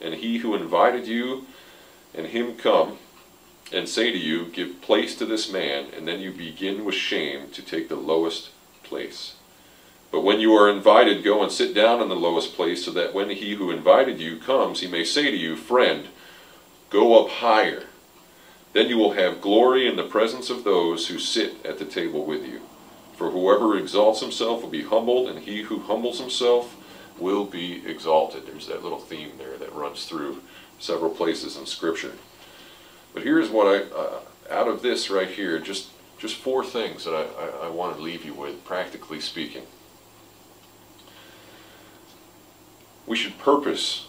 And 0.00 0.14
he 0.14 0.38
who 0.38 0.54
invited 0.54 1.06
you 1.06 1.46
and 2.14 2.26
him 2.26 2.56
come 2.56 2.98
and 3.72 3.88
say 3.88 4.10
to 4.10 4.18
you, 4.18 4.46
Give 4.46 4.82
place 4.82 5.16
to 5.16 5.24
this 5.24 5.50
man, 5.50 5.86
and 5.96 6.06
then 6.06 6.20
you 6.20 6.30
begin 6.30 6.84
with 6.84 6.94
shame 6.94 7.50
to 7.52 7.62
take 7.62 7.88
the 7.88 7.96
lowest 7.96 8.50
place. 8.82 9.34
But 10.12 10.24
when 10.24 10.40
you 10.40 10.52
are 10.52 10.68
invited, 10.68 11.24
go 11.24 11.42
and 11.42 11.50
sit 11.50 11.74
down 11.74 12.02
in 12.02 12.10
the 12.10 12.14
lowest 12.14 12.54
place, 12.54 12.84
so 12.84 12.90
that 12.92 13.14
when 13.14 13.30
he 13.30 13.54
who 13.54 13.70
invited 13.70 14.20
you 14.20 14.36
comes, 14.36 14.80
he 14.80 14.86
may 14.86 15.04
say 15.04 15.30
to 15.30 15.36
you, 15.36 15.56
Friend, 15.56 16.06
go 16.90 17.24
up 17.24 17.30
higher. 17.30 17.84
Then 18.74 18.88
you 18.88 18.98
will 18.98 19.14
have 19.14 19.40
glory 19.40 19.88
in 19.88 19.96
the 19.96 20.04
presence 20.04 20.50
of 20.50 20.64
those 20.64 21.08
who 21.08 21.18
sit 21.18 21.64
at 21.64 21.78
the 21.78 21.86
table 21.86 22.26
with 22.26 22.46
you. 22.46 22.60
For 23.16 23.30
whoever 23.30 23.76
exalts 23.78 24.20
himself 24.20 24.62
will 24.62 24.70
be 24.70 24.82
humbled, 24.82 25.30
and 25.30 25.40
he 25.40 25.62
who 25.62 25.80
humbles 25.80 26.20
himself 26.20 26.76
will 27.18 27.46
be 27.46 27.82
exalted. 27.86 28.46
There's 28.46 28.66
that 28.66 28.82
little 28.82 28.98
theme 28.98 29.32
there 29.38 29.56
that 29.56 29.74
runs 29.74 30.04
through 30.04 30.42
several 30.78 31.10
places 31.10 31.56
in 31.56 31.64
Scripture. 31.64 32.12
But 33.14 33.22
here's 33.22 33.48
what 33.48 33.66
I, 33.66 33.94
uh, 33.94 34.20
out 34.50 34.68
of 34.68 34.82
this 34.82 35.10
right 35.10 35.28
here, 35.28 35.58
just 35.58 35.88
just 36.18 36.36
four 36.36 36.64
things 36.64 37.04
that 37.04 37.14
I, 37.14 37.22
I, 37.22 37.66
I 37.66 37.68
want 37.68 37.96
to 37.96 38.02
leave 38.02 38.24
you 38.24 38.32
with, 38.32 38.64
practically 38.64 39.18
speaking. 39.18 39.64
We 43.06 43.16
should 43.16 43.38
purpose 43.38 44.06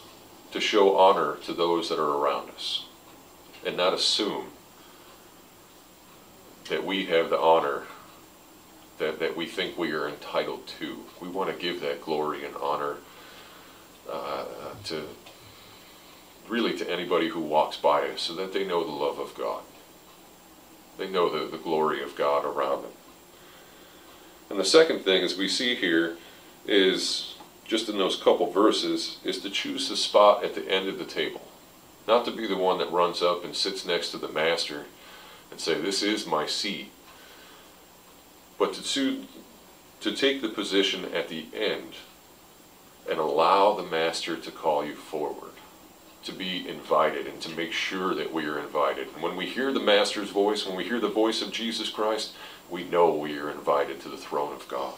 to 0.51 0.60
show 0.60 0.97
honor 0.97 1.38
to 1.45 1.53
those 1.53 1.89
that 1.89 1.99
are 1.99 2.17
around 2.17 2.49
us 2.51 2.86
and 3.65 3.75
not 3.75 3.93
assume 3.93 4.47
that 6.69 6.86
we 6.86 7.06
have 7.06 7.29
the 7.29 7.39
honor 7.39 7.84
that, 8.99 9.19
that 9.19 9.36
we 9.36 9.45
think 9.45 9.77
we 9.77 9.91
are 9.91 10.08
entitled 10.08 10.67
to. 10.79 11.03
We 11.19 11.27
want 11.27 11.49
to 11.49 11.56
give 11.56 11.82
that 11.82 12.01
glory 12.01 12.45
and 12.45 12.56
honor 12.56 12.97
uh, 14.10 14.45
to 14.86 15.03
really 16.47 16.77
to 16.77 16.89
anybody 16.89 17.29
who 17.29 17.39
walks 17.39 17.77
by 17.77 18.08
us 18.10 18.21
so 18.21 18.34
that 18.36 18.53
they 18.53 18.65
know 18.65 18.84
the 18.84 18.91
love 18.91 19.19
of 19.19 19.36
God. 19.36 19.63
They 20.97 21.10
know 21.10 21.29
the, 21.29 21.49
the 21.49 21.62
glory 21.62 22.03
of 22.03 22.15
God 22.15 22.45
around 22.45 22.84
them. 22.84 22.91
And 24.49 24.60
the 24.60 24.65
second 24.65 24.99
thing, 24.99 25.23
as 25.23 25.38
we 25.38 25.47
see 25.47 25.73
here, 25.73 26.17
is 26.67 27.33
just 27.65 27.89
in 27.89 27.97
those 27.97 28.15
couple 28.15 28.52
verses, 28.52 29.17
is 29.23 29.39
to 29.39 29.49
choose 29.49 29.89
the 29.89 29.97
spot 29.97 30.43
at 30.43 30.56
the 30.56 30.69
end 30.69 30.88
of 30.88 30.97
the 30.97 31.06
table. 31.06 31.41
Not 32.08 32.26
to 32.26 32.32
be 32.32 32.47
the 32.47 32.58
one 32.58 32.80
that 32.80 32.91
runs 32.91 33.21
up 33.21 33.45
and 33.45 33.56
sits 33.56 33.86
next 33.86 34.12
to 34.12 34.17
the 34.17 34.28
master 34.28 34.86
and 35.49 35.60
say, 35.60 35.80
This 35.80 36.04
is 36.04 36.28
my 36.28 36.45
seat. 36.45 36.91
But 38.58 38.73
to, 38.73 39.26
to 40.02 40.12
take 40.15 40.41
the 40.41 40.49
position 40.49 41.06
at 41.13 41.30
the 41.30 41.47
end 41.54 41.93
and 43.10 43.19
allow 43.19 43.73
the 43.73 43.84
master 43.84 44.36
to 44.38 44.52
call 44.52 44.86
you 44.86 44.95
forward 44.95 45.54
to 46.23 46.32
be 46.32 46.67
invited 46.67 47.28
and 47.28 47.39
to 47.41 47.56
make 47.56 47.71
sure 47.71 48.15
that 48.15 48.34
we 48.34 48.45
are 48.45 48.60
invited. 48.60 49.08
And 49.13 49.21
when 49.21 49.36
we 49.36 49.45
hear 49.45 49.73
the 49.73 49.80
Master's 49.80 50.30
voice, 50.30 50.65
when 50.65 50.78
we 50.78 50.86
hear 50.86 50.99
the 50.99 51.10
voice 51.10 51.41
of 51.41 51.52
Jesus 51.52 51.89
Christ, 51.89 52.34
we 52.69 52.84
know 52.86 53.13
we 53.13 53.38
are 53.38 53.52
invited 53.52 53.99
to 54.02 54.10
the 54.10 54.17
throne 54.17 54.54
of 54.54 54.67
God. 54.67 54.95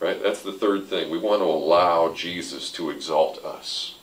Right? 0.00 0.22
That's 0.22 0.42
the 0.42 0.52
third 0.52 0.86
thing. 0.86 1.10
We 1.10 1.18
want 1.18 1.42
to 1.42 1.46
allow 1.46 2.12
Jesus 2.14 2.72
to 2.72 2.90
exalt 2.90 3.44
us. 3.44 3.96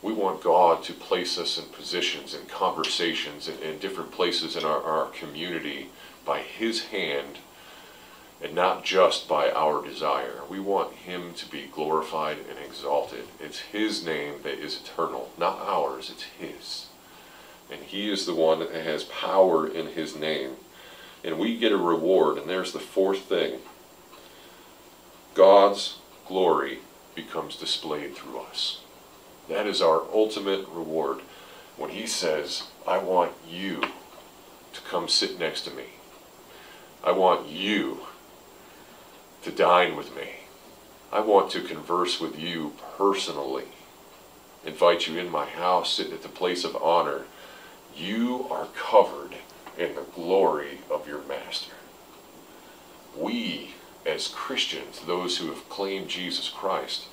We 0.00 0.12
want 0.12 0.42
God 0.42 0.82
to 0.84 0.94
place 0.94 1.38
us 1.38 1.58
in 1.58 1.66
positions 1.66 2.32
and 2.32 2.48
conversations 2.48 3.48
in 3.48 3.78
different 3.78 4.10
places 4.10 4.56
in 4.56 4.64
our, 4.64 4.82
our 4.82 5.06
community 5.06 5.88
by 6.24 6.40
His 6.40 6.86
hand 6.86 7.38
and 8.40 8.54
not 8.54 8.84
just 8.84 9.28
by 9.28 9.50
our 9.50 9.84
desire. 9.84 10.42
We 10.48 10.60
want 10.60 10.92
him 10.94 11.34
to 11.34 11.50
be 11.50 11.68
glorified 11.72 12.38
and 12.48 12.58
exalted. 12.58 13.24
It's 13.40 13.58
his 13.58 14.04
name 14.04 14.42
that 14.44 14.58
is 14.58 14.80
eternal, 14.80 15.30
not 15.36 15.58
ours, 15.60 16.10
it's 16.10 16.22
his. 16.22 16.86
And 17.70 17.82
he 17.82 18.10
is 18.10 18.26
the 18.26 18.34
one 18.34 18.60
that 18.60 18.72
has 18.72 19.04
power 19.04 19.66
in 19.66 19.88
his 19.88 20.16
name. 20.16 20.52
And 21.24 21.38
we 21.38 21.58
get 21.58 21.72
a 21.72 21.76
reward, 21.76 22.38
and 22.38 22.48
there's 22.48 22.72
the 22.72 22.78
fourth 22.78 23.22
thing. 23.22 23.58
God's 25.38 25.98
glory 26.26 26.80
becomes 27.14 27.54
displayed 27.54 28.16
through 28.16 28.40
us. 28.40 28.80
That 29.48 29.68
is 29.68 29.80
our 29.80 30.02
ultimate 30.12 30.66
reward. 30.68 31.20
When 31.76 31.90
he 31.90 32.08
says, 32.08 32.64
I 32.88 32.98
want 32.98 33.30
you 33.48 33.80
to 34.72 34.80
come 34.90 35.06
sit 35.06 35.38
next 35.38 35.60
to 35.60 35.70
me. 35.70 35.84
I 37.04 37.12
want 37.12 37.48
you 37.48 38.00
to 39.44 39.52
dine 39.52 39.94
with 39.94 40.12
me. 40.16 40.28
I 41.12 41.20
want 41.20 41.52
to 41.52 41.60
converse 41.60 42.18
with 42.18 42.36
you 42.36 42.72
personally. 42.96 43.68
Invite 44.66 45.06
you 45.06 45.18
in 45.18 45.30
my 45.30 45.46
house, 45.46 45.92
sit 45.92 46.12
at 46.12 46.22
the 46.22 46.28
place 46.28 46.64
of 46.64 46.74
honor. 46.82 47.26
You 47.96 48.48
are 48.50 48.66
covered 48.74 49.36
in 49.78 49.94
the 49.94 50.04
glory 50.16 50.80
of 50.90 51.06
your 51.06 51.22
master. 51.22 51.37
As 54.18 54.26
Christians, 54.26 55.02
those 55.06 55.38
who 55.38 55.46
have 55.46 55.68
claimed 55.68 56.08
Jesus 56.08 56.48
Christ, 56.48 57.04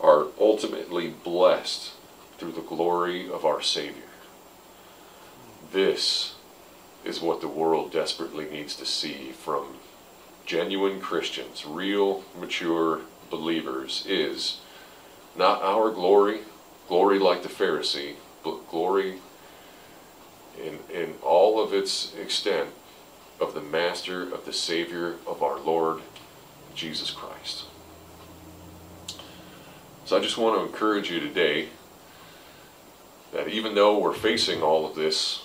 are 0.00 0.26
ultimately 0.40 1.06
blessed 1.06 1.92
through 2.36 2.50
the 2.50 2.62
glory 2.62 3.30
of 3.30 3.44
our 3.44 3.62
Savior. 3.62 4.10
This 5.70 6.34
is 7.04 7.20
what 7.20 7.40
the 7.40 7.46
world 7.46 7.92
desperately 7.92 8.50
needs 8.50 8.74
to 8.74 8.84
see 8.84 9.30
from 9.30 9.76
genuine 10.44 11.00
Christians, 11.00 11.64
real, 11.64 12.24
mature 12.36 13.02
believers, 13.30 14.04
is 14.08 14.58
not 15.36 15.62
our 15.62 15.92
glory, 15.92 16.40
glory 16.88 17.20
like 17.20 17.44
the 17.44 17.48
Pharisee, 17.48 18.14
but 18.42 18.68
glory 18.68 19.20
in, 20.60 20.80
in 20.92 21.14
all 21.22 21.62
of 21.62 21.72
its 21.72 22.16
extent 22.16 22.70
of 23.38 23.54
the 23.54 23.60
Master, 23.60 24.22
of 24.22 24.44
the 24.44 24.52
Savior, 24.52 25.18
of 25.24 25.40
our 25.40 25.60
Lord, 25.60 26.02
Jesus 26.76 27.10
Christ. 27.10 27.64
So 30.04 30.16
I 30.16 30.20
just 30.20 30.38
want 30.38 30.56
to 30.56 30.64
encourage 30.64 31.10
you 31.10 31.18
today 31.18 31.70
that 33.32 33.48
even 33.48 33.74
though 33.74 33.98
we're 33.98 34.14
facing 34.14 34.62
all 34.62 34.88
of 34.88 34.94
this 34.94 35.42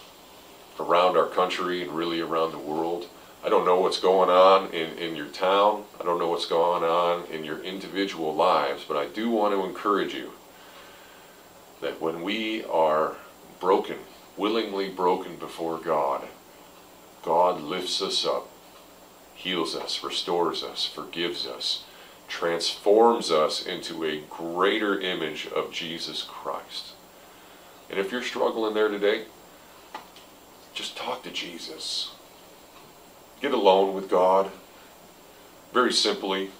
around 0.79 1.17
our 1.17 1.27
country 1.27 1.81
and 1.81 1.91
really 1.91 2.19
around 2.19 2.51
the 2.51 2.59
world, 2.59 3.07
I 3.43 3.49
don't 3.49 3.65
know 3.65 3.79
what's 3.79 3.99
going 3.99 4.29
on 4.29 4.69
in, 4.69 4.95
in 4.99 5.15
your 5.15 5.25
town. 5.25 5.85
I 5.99 6.03
don't 6.03 6.19
know 6.19 6.27
what's 6.27 6.45
going 6.45 6.83
on 6.83 7.25
in 7.31 7.43
your 7.43 7.59
individual 7.63 8.35
lives, 8.35 8.85
but 8.87 8.97
I 8.97 9.07
do 9.07 9.31
want 9.31 9.55
to 9.55 9.65
encourage 9.65 10.13
you 10.13 10.33
that 11.81 11.99
when 11.99 12.21
we 12.21 12.63
are 12.65 13.15
broken, 13.59 13.97
willingly 14.37 14.89
broken 14.89 15.37
before 15.37 15.79
God, 15.79 16.27
God 17.23 17.61
lifts 17.61 17.99
us 18.01 18.27
up, 18.27 18.47
heals 19.41 19.75
us, 19.75 20.03
restores 20.03 20.63
us, 20.63 20.85
forgives 20.85 21.47
us, 21.47 21.83
transforms 22.27 23.31
us 23.31 23.65
into 23.65 24.03
a 24.03 24.21
greater 24.29 24.99
image 24.99 25.47
of 25.47 25.71
Jesus 25.71 26.23
Christ. 26.23 26.93
And 27.89 27.99
if 27.99 28.11
you're 28.11 28.21
struggling 28.21 28.73
there 28.73 28.87
today, 28.87 29.25
just 30.73 30.95
talk 30.95 31.23
to 31.23 31.31
Jesus 31.31 32.11
get 33.41 33.53
alone 33.53 33.95
with 33.95 34.09
God 34.09 34.51
very 35.73 35.91
simply 35.91 36.51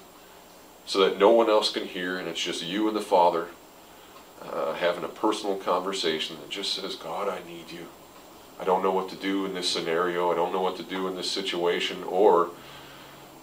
so 0.86 1.00
that 1.00 1.20
no 1.20 1.30
one 1.30 1.50
else 1.50 1.72
can 1.72 1.86
hear 1.86 2.18
and 2.18 2.28
it's 2.28 2.42
just 2.42 2.64
you 2.64 2.88
and 2.88 2.98
the 2.98 3.02
Father 3.02 3.48
uh, 4.42 4.74
having 4.74 5.04
a 5.04 5.08
personal 5.08 5.56
conversation 5.56 6.38
that 6.38 6.50
just 6.50 6.74
says, 6.74 6.96
God, 6.96 7.30
I 7.30 7.48
need 7.48 7.72
you. 7.72 7.86
I 8.60 8.64
don't 8.64 8.82
know 8.82 8.92
what 8.92 9.10
to 9.10 9.16
do 9.16 9.46
in 9.46 9.54
this 9.54 9.70
scenario. 9.70 10.32
I 10.32 10.36
don't 10.36 10.52
know 10.52 10.62
what 10.62 10.78
to 10.78 10.84
do 10.84 11.08
in 11.08 11.16
this 11.16 11.30
situation. 11.30 12.04
Or 12.04 12.50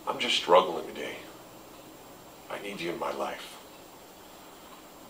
I'm 0.08 0.18
just 0.18 0.36
struggling 0.36 0.86
today. 0.86 1.16
I 2.50 2.58
need 2.62 2.80
you 2.80 2.90
in 2.90 2.98
my 2.98 3.12
life. 3.12 3.58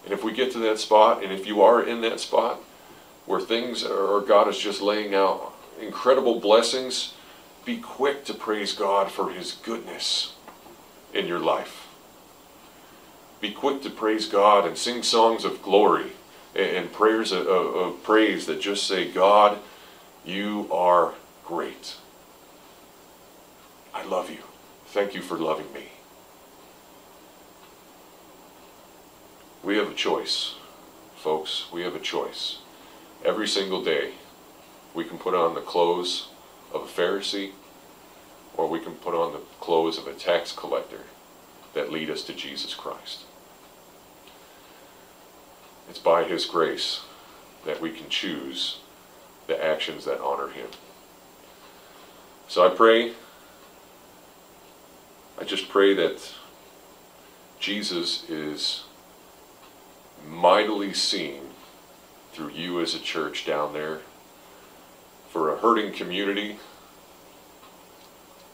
And 0.05 0.13
if 0.13 0.25
we 0.25 0.33
get 0.33 0.51
to 0.53 0.59
that 0.59 0.81
spot, 0.81 1.23
and 1.23 1.33
if 1.33 1.47
you 1.47 1.63
are 1.63 1.81
in 1.81 2.01
that 2.01 2.19
spot 2.19 2.61
where 3.25 3.41
things 3.41 3.85
are, 3.85 4.21
God 4.21 4.49
is 4.49 4.59
just 4.59 4.81
laying 4.81 5.15
out 5.15 5.55
incredible 5.81 6.41
blessings, 6.41 7.15
be 7.65 7.77
quick 7.77 8.25
to 8.25 8.35
praise 8.35 8.73
God 8.73 9.13
for 9.13 9.31
His 9.31 9.53
goodness 9.53 10.35
in 11.15 11.27
your 11.27 11.39
life. 11.39 11.87
Be 13.41 13.53
quick 13.53 13.83
to 13.83 13.91
praise 13.91 14.27
God 14.27 14.67
and 14.67 14.77
sing 14.77 15.05
songs 15.05 15.45
of 15.45 15.63
glory 15.63 16.13
and 16.57 16.93
prayers 16.93 17.31
of, 17.31 17.47
of 17.47 18.03
praise 18.03 18.47
that 18.47 18.61
just 18.61 18.85
say, 18.89 19.09
God, 19.09 19.59
you 20.25 20.67
are 20.73 21.15
great. 21.45 21.95
I 23.95 24.03
love 24.03 24.29
you. 24.29 24.39
Thank 24.91 25.15
you 25.15 25.21
for 25.21 25.37
loving 25.37 25.71
me. 25.75 25.89
We 29.63 29.77
have 29.77 29.91
a 29.91 29.95
choice, 29.95 30.55
folks. 31.15 31.67
We 31.71 31.83
have 31.83 31.95
a 31.95 32.01
choice. 32.01 32.61
Every 33.23 33.47
single 33.47 33.85
day, 33.85 34.13
we 34.95 35.05
can 35.05 35.19
put 35.19 35.35
on 35.35 35.55
the 35.55 35.61
clothes 35.61 36.29
of 36.73 36.83
a 36.83 36.87
Pharisee, 36.87 37.51
or 38.57 38.67
we 38.67 38.81
can 38.81 38.95
put 38.95 39.15
on 39.15 39.35
the 39.35 39.41
clothes 39.61 39.99
of 39.99 40.07
a 40.07 40.15
tax 40.15 40.53
collector 40.53 41.03
that 41.75 41.93
lead 41.93 42.09
us 42.09 42.23
to 42.23 42.33
Jesus 42.33 42.73
Christ. 42.73 43.25
It's 45.91 45.99
by 45.99 46.25
His 46.25 46.47
grace 46.47 47.03
that 47.67 47.83
we 47.83 47.91
can 47.91 48.09
choose 48.09 48.79
the 49.49 49.63
actions 49.63 50.07
that 50.07 50.21
honor 50.21 50.49
Him. 50.49 50.69
So 52.49 52.67
I 52.67 52.75
pray, 52.75 53.13
I 55.41 55.45
just 55.45 55.69
pray 55.69 55.95
that 55.95 56.35
Jesus 57.61 58.29
is 58.29 58.85
mightily 60.27 60.93
seen 60.93 61.43
through 62.33 62.51
you 62.51 62.81
as 62.81 62.95
a 62.95 62.99
church 62.99 63.47
down 63.47 63.73
there 63.73 64.01
for 65.31 65.55
a 65.55 65.59
hurting 65.59 65.93
community, 65.93 66.59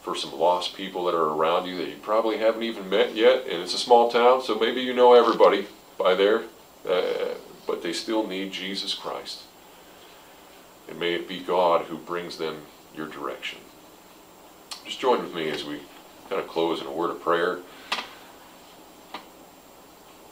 for 0.01 0.15
some 0.15 0.37
lost 0.37 0.75
people 0.75 1.05
that 1.05 1.15
are 1.15 1.29
around 1.33 1.65
you 1.65 1.75
that 1.77 1.87
you 1.87 1.95
probably 2.01 2.37
haven't 2.37 2.61
even 2.61 2.87
met 2.87 3.15
yet, 3.15 3.45
and 3.47 3.63
it's 3.63 3.73
a 3.73 3.79
small 3.79 4.11
town, 4.11 4.43
so 4.43 4.59
maybe 4.59 4.81
you 4.81 4.93
know 4.93 5.13
everybody 5.13 5.65
by 5.97 6.13
there, 6.13 6.43
uh, 6.87 7.33
but 7.65 7.81
they 7.81 7.93
still 7.93 8.27
need 8.27 8.51
Jesus 8.51 8.93
Christ. 8.93 9.41
And 10.87 10.99
may 10.99 11.15
it 11.15 11.27
be 11.27 11.39
God 11.39 11.85
who 11.85 11.97
brings 11.97 12.37
them 12.37 12.57
your 12.95 13.07
direction. 13.07 13.59
Just 14.85 14.99
join 14.99 15.23
with 15.23 15.33
me 15.33 15.49
as 15.49 15.63
we 15.63 15.79
kind 16.29 16.41
of 16.41 16.47
close 16.47 16.81
in 16.81 16.87
a 16.87 16.91
word 16.91 17.11
of 17.11 17.21
prayer. 17.21 17.59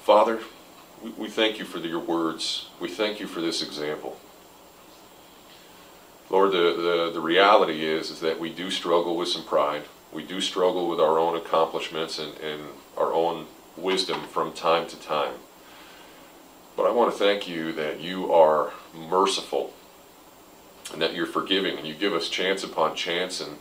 Father, 0.02 0.40
we, 1.18 1.30
thank 1.30 1.60
you 1.60 1.66
for 1.66 1.80
your 1.80 2.00
words. 2.00 2.70
We 2.80 2.90
thank 2.90 3.20
you 3.20 3.28
for 3.28 3.42
this 3.42 3.62
example. 3.62 4.18
Lord, 6.30 6.52
the, 6.52 6.58
the, 6.58 7.12
the 7.14 7.22
reality 7.22 7.86
is, 7.86 8.10
is 8.10 8.20
that 8.22 8.40
we 8.40 8.50
do 8.50 8.72
struggle 8.72 9.16
with 9.16 9.28
some 9.28 9.44
pride. 9.44 9.84
We 10.12 10.24
do 10.24 10.42
struggle 10.42 10.90
with 10.90 11.00
our 11.00 11.20
own 11.20 11.36
accomplishments 11.36 12.20
and, 12.20 12.38
and 12.40 12.62
our 12.98 13.14
own 13.14 13.48
wisdom 13.78 14.22
from 14.28 14.54
time 14.54 14.88
to 14.88 15.00
time. 15.00 15.36
But 16.76 16.86
I 16.86 16.92
want 16.92 17.12
to 17.12 17.18
thank 17.18 17.48
you 17.48 17.72
that 17.74 18.00
you 18.00 18.34
are 18.34 18.72
merciful 18.94 19.74
and 20.92 21.02
that 21.02 21.14
you're 21.14 21.26
forgiving 21.26 21.78
and 21.78 21.88
you 21.88 21.94
give 21.94 22.14
us 22.14 22.30
chance 22.30 22.64
upon 22.64 22.96
chance 22.96 23.40
and, 23.40 23.58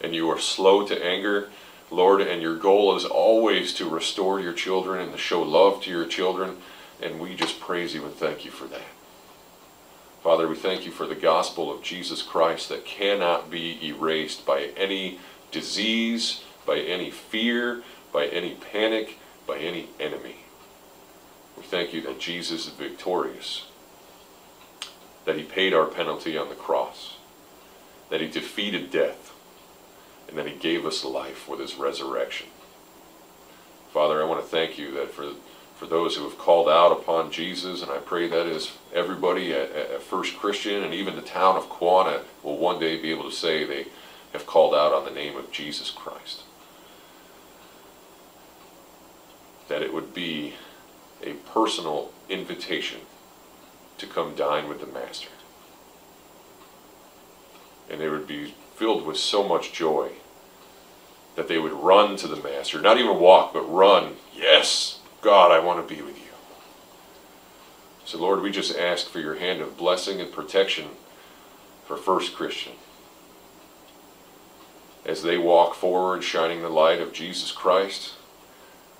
and 0.00 0.14
you 0.14 0.28
are 0.30 0.38
slow 0.38 0.86
to 0.86 1.04
anger, 1.04 1.50
Lord, 1.90 2.20
and 2.20 2.42
your 2.42 2.56
goal 2.56 2.96
is 2.96 3.04
always 3.04 3.72
to 3.74 3.88
restore 3.88 4.40
your 4.40 4.52
children 4.52 5.00
and 5.00 5.12
to 5.12 5.18
show 5.18 5.42
love 5.42 5.82
to 5.82 5.90
your 5.90 6.06
children. 6.06 6.56
And 7.00 7.20
we 7.20 7.34
just 7.34 7.60
praise 7.60 7.94
you 7.94 8.04
and 8.04 8.14
thank 8.14 8.44
you 8.44 8.50
for 8.50 8.66
that. 8.66 8.80
Father, 10.22 10.48
we 10.48 10.56
thank 10.56 10.84
you 10.84 10.90
for 10.90 11.06
the 11.06 11.14
gospel 11.14 11.72
of 11.72 11.82
Jesus 11.82 12.20
Christ 12.22 12.68
that 12.70 12.84
cannot 12.84 13.50
be 13.50 13.78
erased 13.86 14.44
by 14.44 14.70
any 14.76 15.20
disease, 15.52 16.42
by 16.66 16.78
any 16.78 17.10
fear, 17.12 17.84
by 18.12 18.26
any 18.26 18.54
panic, 18.54 19.18
by 19.46 19.58
any 19.58 19.88
enemy. 20.00 20.36
We 21.56 21.62
thank 21.62 21.92
you 21.92 22.00
that 22.02 22.18
Jesus 22.18 22.66
is 22.66 22.72
victorious, 22.72 23.66
that 25.24 25.36
he 25.36 25.44
paid 25.44 25.72
our 25.72 25.86
penalty 25.86 26.36
on 26.36 26.48
the 26.48 26.56
cross, 26.56 27.18
that 28.10 28.20
he 28.20 28.26
defeated 28.26 28.90
death, 28.90 29.32
and 30.28 30.36
that 30.38 30.46
he 30.46 30.56
gave 30.56 30.84
us 30.84 31.04
life 31.04 31.48
with 31.48 31.60
his 31.60 31.76
resurrection. 31.76 32.48
Father, 33.92 34.20
I 34.20 34.26
want 34.26 34.42
to 34.42 34.46
thank 34.46 34.78
you 34.78 34.90
that 34.92 35.10
for 35.10 35.32
for 35.76 35.86
those 35.86 36.16
who 36.16 36.24
have 36.24 36.38
called 36.38 36.68
out 36.70 36.90
upon 36.90 37.30
Jesus, 37.30 37.82
and 37.82 37.90
I 37.90 37.98
pray 37.98 38.26
that 38.28 38.46
is 38.46 38.72
everybody 38.94 39.52
at, 39.52 39.70
at 39.72 40.02
First 40.02 40.36
Christian 40.38 40.82
and 40.82 40.94
even 40.94 41.16
the 41.16 41.22
town 41.22 41.56
of 41.56 41.68
Quanah 41.68 42.22
will 42.42 42.56
one 42.56 42.80
day 42.80 43.00
be 43.00 43.10
able 43.10 43.28
to 43.28 43.36
say 43.36 43.64
they 43.64 43.86
have 44.32 44.46
called 44.46 44.74
out 44.74 44.94
on 44.94 45.04
the 45.04 45.10
name 45.10 45.36
of 45.36 45.52
Jesus 45.52 45.90
Christ. 45.90 46.44
That 49.68 49.82
it 49.82 49.92
would 49.92 50.14
be 50.14 50.54
a 51.22 51.34
personal 51.34 52.10
invitation 52.30 53.00
to 53.98 54.06
come 54.06 54.34
dine 54.34 54.70
with 54.70 54.80
the 54.80 54.86
Master. 54.86 55.28
And 57.90 58.00
they 58.00 58.08
would 58.08 58.26
be 58.26 58.54
filled 58.76 59.06
with 59.06 59.16
so 59.16 59.46
much 59.46 59.72
joy 59.72 60.10
that 61.34 61.48
they 61.48 61.58
would 61.58 61.72
run 61.72 62.16
to 62.16 62.28
the 62.28 62.36
Master, 62.36 62.80
not 62.80 62.98
even 62.98 63.18
walk, 63.18 63.52
but 63.52 63.62
run. 63.62 64.16
Yes, 64.34 65.00
God, 65.20 65.50
I 65.50 65.58
want 65.58 65.86
to 65.86 65.94
be 65.94 66.02
with 66.02 66.16
you. 66.16 66.24
So, 68.04 68.18
Lord, 68.18 68.40
we 68.40 68.50
just 68.50 68.76
ask 68.76 69.08
for 69.08 69.18
your 69.18 69.36
hand 69.36 69.60
of 69.60 69.76
blessing 69.76 70.20
and 70.20 70.30
protection 70.30 70.88
for 71.86 71.96
First 71.96 72.34
Christian. 72.34 72.72
As 75.04 75.22
they 75.22 75.38
walk 75.38 75.74
forward, 75.74 76.22
shining 76.22 76.62
the 76.62 76.68
light 76.68 77.00
of 77.00 77.12
Jesus 77.12 77.52
Christ 77.52 78.14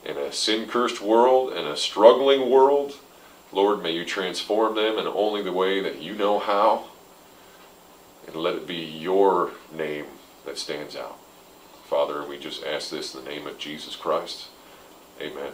in 0.05 0.17
a 0.17 0.33
sin 0.33 0.69
cursed 0.69 1.01
world, 1.01 1.53
in 1.53 1.67
a 1.67 1.77
struggling 1.77 2.51
world, 2.51 2.97
Lord, 3.53 3.83
may 3.83 3.93
you 3.93 4.05
transform 4.05 4.75
them 4.75 4.99
in 4.99 5.07
only 5.07 5.43
the 5.43 5.53
way 5.53 5.81
that 5.81 6.03
you 6.03 6.15
know 6.15 6.39
how. 6.39 6.87
And 8.27 8.37
let 8.37 8.55
it 8.55 8.67
be 8.67 8.77
your 8.77 9.53
name 9.73 10.07
that 10.45 10.59
stands 10.59 10.97
out. 10.97 11.19
Father, 11.85 12.27
we 12.27 12.39
just 12.39 12.65
ask 12.65 12.91
this 12.91 13.15
in 13.15 13.25
the 13.25 13.31
name 13.31 13.47
of 13.47 13.59
Jesus 13.59 13.95
Christ. 13.95 14.49
Amen. 15.21 15.53